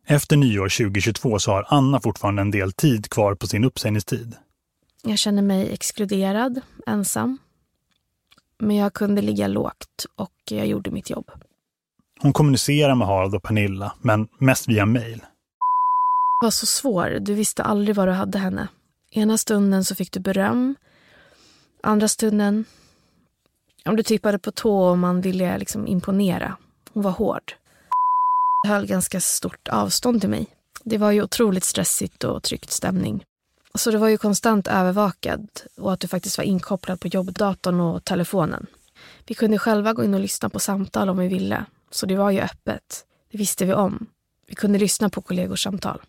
Efter 0.08 0.38
nyår 0.38 0.70
2022 0.70 1.40
så 1.40 1.52
har 1.52 1.66
Anna 1.68 2.00
fortfarande 2.00 2.42
en 2.42 2.52
del 2.52 2.72
tid 2.72 3.10
kvar 3.10 3.36
på 3.36 3.48
sin 3.48 3.64
uppsägningstid. 3.64 4.36
Jag 5.04 5.20
känner 5.20 5.42
mig 5.42 5.74
exkluderad, 5.74 6.62
ensam. 6.88 7.38
Men 8.60 8.76
jag 8.76 8.94
kunde 8.94 9.22
ligga 9.22 9.48
lågt 9.48 10.06
och 10.16 10.34
jag 10.50 10.68
gjorde 10.68 10.92
mitt 10.92 11.10
jobb. 11.10 11.32
Hon 12.24 12.34
kommunicerar 12.34 12.96
med 12.96 13.08
Harald 13.08 13.36
och 13.36 13.44
Pernilla, 13.44 13.94
men 14.02 14.28
mest 14.38 14.68
via 14.68 14.86
mejl. 14.86 15.20
Du 16.40 16.46
var 16.46 16.52
så 16.52 16.66
svår. 16.66 17.18
Du 17.22 17.34
visste 17.34 17.64
aldrig 17.64 17.96
var 17.96 18.08
du 18.08 18.14
hade 18.14 18.38
henne. 18.38 18.68
Ena 19.12 19.38
stunden 19.38 19.86
så 19.86 19.96
fick 19.96 20.12
du 20.12 20.20
beröm. 20.20 20.76
Andra 21.84 22.08
stunden, 22.08 22.66
om 23.86 23.96
du 23.96 24.04
tippade 24.04 24.40
på 24.40 24.52
tå 24.52 24.78
och 24.78 24.98
man 24.98 25.22
ville 25.22 25.58
liksom 25.58 25.88
imponera. 25.88 26.58
Hon 26.94 27.04
var 27.04 27.12
hård. 27.12 27.54
höll 28.68 28.86
ganska 28.86 29.22
stort 29.22 29.68
avstånd 29.68 30.22
till 30.22 30.30
mig. 30.30 30.48
Det 30.84 30.98
var 30.98 31.12
ju 31.12 31.24
otroligt 31.24 31.64
stressigt 31.64 32.24
och 32.24 32.44
tryckt 32.44 32.72
stämning. 32.72 33.24
Så 33.76 33.92
du 33.92 33.98
var 33.98 34.08
ju 34.08 34.18
konstant 34.18 34.68
övervakad 34.68 35.48
och 35.78 35.94
att 35.94 36.00
du 36.00 36.08
faktiskt 36.08 36.38
var 36.38 36.46
inkopplad 36.46 37.00
på 37.00 37.08
jobbdatorn 37.08 37.80
och 37.80 38.04
telefonen. 38.04 38.66
Vi 39.28 39.36
kunde 39.36 39.58
själva 39.58 39.94
gå 39.94 40.04
in 40.04 40.14
och 40.14 40.20
lyssna 40.20 40.50
på 40.50 40.60
samtal 40.60 41.10
om 41.10 41.18
vi 41.18 41.28
ville. 41.28 41.66
Så 41.94 42.06
det 42.06 42.16
var 42.16 42.32
ju 42.32 42.40
öppet. 42.40 43.06
Det 43.32 43.38
visste 43.38 43.66
vi 43.66 43.74
om. 43.74 44.08
Vi 44.48 44.56
kunde 44.56 44.80
lyssna 44.80 45.10
på 45.10 45.22
kollegors 45.22 45.64
samtal. 45.64 46.02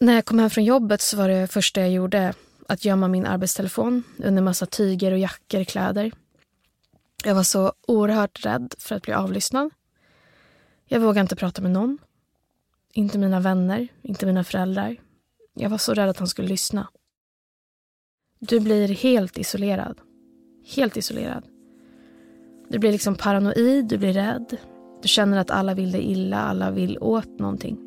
När 0.00 0.14
jag 0.14 0.24
kom 0.24 0.38
hem 0.38 0.50
från 0.50 0.64
jobbet 0.64 1.00
så 1.00 1.16
var 1.16 1.28
det 1.28 1.48
första 1.48 1.80
jag 1.80 1.90
gjorde 1.90 2.34
att 2.68 2.84
gömma 2.84 3.08
min 3.08 3.26
arbetstelefon 3.26 4.02
under 4.18 4.42
massa 4.42 4.66
tyger 4.66 5.12
och 5.12 5.18
jackor, 5.18 5.64
kläder. 5.64 6.12
Jag 7.24 7.34
var 7.34 7.42
så 7.42 7.72
oerhört 7.88 8.44
rädd 8.44 8.74
för 8.78 8.94
att 8.94 9.02
bli 9.02 9.12
avlyssnad. 9.12 9.70
Jag 10.86 11.00
vågade 11.00 11.20
inte 11.20 11.36
prata 11.36 11.62
med 11.62 11.70
någon. 11.70 11.98
Inte 12.92 13.18
mina 13.18 13.40
vänner, 13.40 13.88
inte 14.02 14.26
mina 14.26 14.44
föräldrar. 14.44 14.96
Jag 15.54 15.70
var 15.70 15.78
så 15.78 15.94
rädd 15.94 16.08
att 16.08 16.18
han 16.18 16.28
skulle 16.28 16.48
lyssna. 16.48 16.88
Du 18.38 18.60
blir 18.60 18.88
helt 18.88 19.38
isolerad. 19.38 20.00
Helt 20.66 20.96
isolerad. 20.96 21.44
Du 22.68 22.78
blir 22.78 22.92
liksom 22.92 23.14
paranoid, 23.14 23.88
du 23.88 23.98
blir 23.98 24.12
rädd. 24.12 24.56
Du 25.02 25.08
känner 25.08 25.38
att 25.38 25.50
alla 25.50 25.74
vill 25.74 25.92
dig 25.92 26.02
illa, 26.02 26.36
alla 26.36 26.70
vill 26.70 26.98
åt 27.00 27.38
någonting. 27.38 27.78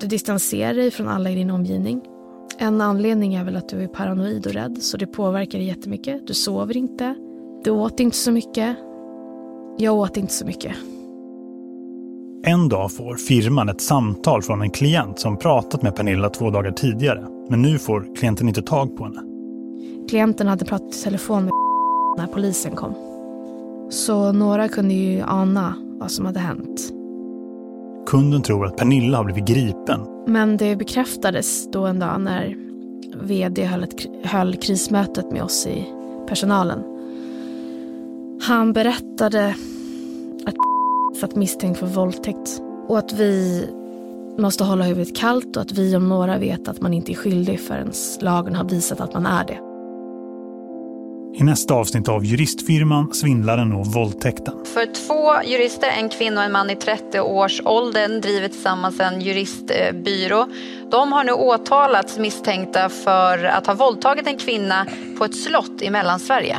Du 0.00 0.06
distanserar 0.06 0.74
dig 0.74 0.90
från 0.90 1.08
alla 1.08 1.30
i 1.30 1.34
din 1.34 1.50
omgivning. 1.50 2.00
En 2.58 2.80
anledning 2.80 3.34
är 3.34 3.44
väl 3.44 3.56
att 3.56 3.68
du 3.68 3.82
är 3.82 3.88
paranoid 3.88 4.46
och 4.46 4.52
rädd, 4.52 4.78
så 4.82 4.96
det 4.96 5.06
påverkar 5.06 5.58
dig 5.58 5.66
jättemycket. 5.66 6.26
Du 6.26 6.34
sover 6.34 6.76
inte. 6.76 7.14
Du 7.64 7.70
åt 7.70 8.00
inte 8.00 8.16
så 8.16 8.32
mycket. 8.32 8.76
Jag 9.78 9.94
åt 9.94 10.16
inte 10.16 10.32
så 10.32 10.46
mycket. 10.46 10.76
En 12.44 12.68
dag 12.68 12.92
får 12.92 13.14
firman 13.14 13.68
ett 13.68 13.80
samtal 13.80 14.42
från 14.42 14.62
en 14.62 14.70
klient 14.70 15.18
som 15.18 15.36
pratat 15.38 15.82
med 15.82 15.96
Pernilla 15.96 16.30
två 16.30 16.50
dagar 16.50 16.72
tidigare. 16.72 17.26
Men 17.50 17.62
nu 17.62 17.78
får 17.78 18.16
klienten 18.16 18.48
inte 18.48 18.62
tag 18.62 18.96
på 18.96 19.04
henne. 19.04 19.22
Klienten 20.08 20.46
hade 20.46 20.64
pratat 20.64 20.94
i 20.94 21.02
telefon 21.02 21.44
med 21.44 21.52
när 22.18 22.26
polisen 22.26 22.76
kom. 22.76 22.94
Så 23.90 24.32
några 24.32 24.68
kunde 24.68 24.94
ju 24.94 25.22
ana 25.22 25.74
vad 25.98 26.10
som 26.10 26.26
hade 26.26 26.40
hänt. 26.40 26.92
Kunden 28.06 28.42
tror 28.42 28.66
att 28.66 28.76
Pernilla 28.76 29.16
har 29.16 29.24
blivit 29.24 29.48
gripen. 29.48 30.00
Men 30.26 30.56
det 30.56 30.76
bekräftades 30.76 31.70
då 31.70 31.86
en 31.86 31.98
dag 31.98 32.20
när 32.20 32.56
vd 33.22 33.64
höll, 33.64 33.84
ett, 33.84 34.26
höll 34.26 34.56
krismötet 34.56 35.32
med 35.32 35.42
oss 35.42 35.66
i 35.66 35.86
personalen. 36.28 36.82
Han 38.42 38.72
berättade 38.72 39.54
att 40.46 40.54
satt 41.20 41.36
misstänkt 41.36 41.78
för 41.78 41.86
våldtäkt 41.86 42.62
och 42.88 42.98
att 42.98 43.12
vi 43.12 43.66
måste 44.38 44.64
hålla 44.64 44.84
huvudet 44.84 45.16
kallt 45.16 45.56
och 45.56 45.62
att 45.62 45.72
vi 45.72 45.96
om 45.96 46.08
några 46.08 46.38
vet 46.38 46.68
att 46.68 46.80
man 46.80 46.94
inte 46.94 47.12
är 47.12 47.14
skyldig 47.14 47.60
förrän 47.60 47.92
lagen 48.20 48.54
har 48.54 48.64
visat 48.64 49.00
att 49.00 49.14
man 49.14 49.26
är 49.26 49.44
det. 49.44 49.65
I 51.38 51.44
nästa 51.44 51.74
avsnitt 51.74 52.08
av 52.08 52.24
Juristfirman, 52.24 53.12
Svindlaren 53.12 53.72
och 53.72 53.86
våldtäkten. 53.86 54.54
För 54.74 54.86
två 54.86 55.48
jurister, 55.50 55.88
en 56.00 56.08
kvinna 56.08 56.40
och 56.40 56.46
en 56.46 56.52
man 56.52 56.70
i 56.70 56.74
30-årsåldern 56.74 58.20
driver 58.20 58.48
tillsammans 58.48 59.00
en 59.00 59.20
juristbyrå. 59.20 60.46
De 60.90 61.12
har 61.12 61.24
nu 61.24 61.32
åtalats 61.32 62.18
misstänkta 62.18 62.88
för 62.88 63.44
att 63.44 63.66
ha 63.66 63.74
våldtagit 63.74 64.26
en 64.26 64.38
kvinna 64.38 64.86
på 65.18 65.24
ett 65.24 65.34
slott 65.34 65.82
i 65.82 65.90
Mellansverige. 65.90 66.56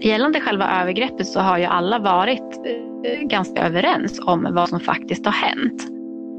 Gällande 0.00 0.40
själva 0.40 0.80
övergreppet 0.80 1.26
så 1.26 1.40
har 1.40 1.58
ju 1.58 1.64
alla 1.64 1.98
varit 1.98 2.50
eh, 2.66 3.26
ganska 3.26 3.66
överens 3.66 4.20
om 4.26 4.48
vad 4.52 4.68
som 4.68 4.80
faktiskt 4.80 5.24
har 5.26 5.32
hänt. 5.32 5.82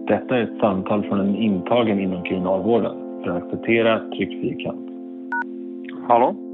Detta 0.07 0.37
är 0.37 0.43
ett 0.43 0.59
samtal 0.59 1.03
från 1.03 1.19
en 1.19 1.35
intagen 1.35 1.99
inom 1.99 2.23
kriminalvården. 2.23 3.23
För 3.23 3.29
att 3.29 3.43
acceptera, 3.43 3.99
tryck 3.99 4.41
fyrkant. 4.41 4.87
Hallå? 6.07 6.50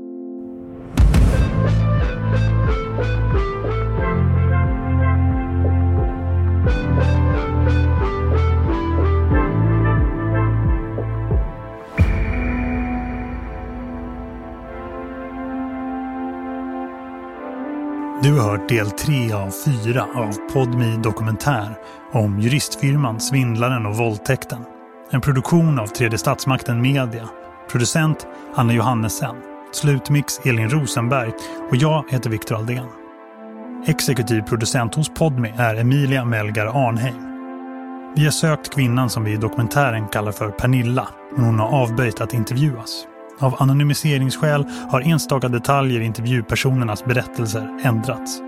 Du 18.24 18.40
har 18.40 18.50
hört 18.50 18.70
del 18.70 18.92
3 18.92 19.34
av 19.34 19.52
4 19.84 20.04
av 20.04 20.34
Podmi 20.54 20.98
dokumentär 21.04 21.78
om 22.12 22.40
juristfirman 22.40 23.20
Svindlaren 23.20 23.86
och 23.86 23.96
våldtäkten. 23.96 24.66
En 25.12 25.22
produktion 25.22 25.80
av 25.80 25.88
Tredje 25.88 26.18
Statsmakten 26.18 26.82
Media. 26.82 27.30
Producent 27.72 28.28
Anna 28.56 28.74
Johannesen. 28.74 29.57
Slutmix 29.72 30.40
Elin 30.46 30.70
Rosenberg 30.70 31.32
och 31.70 31.76
jag 31.76 32.04
heter 32.10 32.30
Viktor 32.30 32.56
Aldén. 32.56 32.88
Exekutiv 33.86 34.42
producent 34.42 34.96
hos 34.96 35.10
Podmi 35.10 35.54
är 35.58 35.76
Emilia 35.76 36.26
Melgar 36.26 36.88
Arnheim. 36.88 37.28
Vi 38.16 38.24
har 38.24 38.32
sökt 38.32 38.74
kvinnan 38.74 39.10
som 39.10 39.24
vi 39.24 39.32
i 39.32 39.38
dokumentären 39.38 40.08
kallar 40.08 40.32
för 40.32 40.50
Pernilla, 40.50 41.08
men 41.36 41.46
hon 41.46 41.60
har 41.60 41.68
avböjt 41.68 42.22
att 42.22 42.34
intervjuas. 42.34 43.08
Av 43.40 43.56
anonymiseringsskäl 43.60 44.66
har 44.90 45.02
enstaka 45.02 45.48
detaljer 45.48 46.02
i 46.02 46.06
intervjupersonernas 46.06 47.06
berättelser 47.06 47.80
ändrats. 47.84 48.42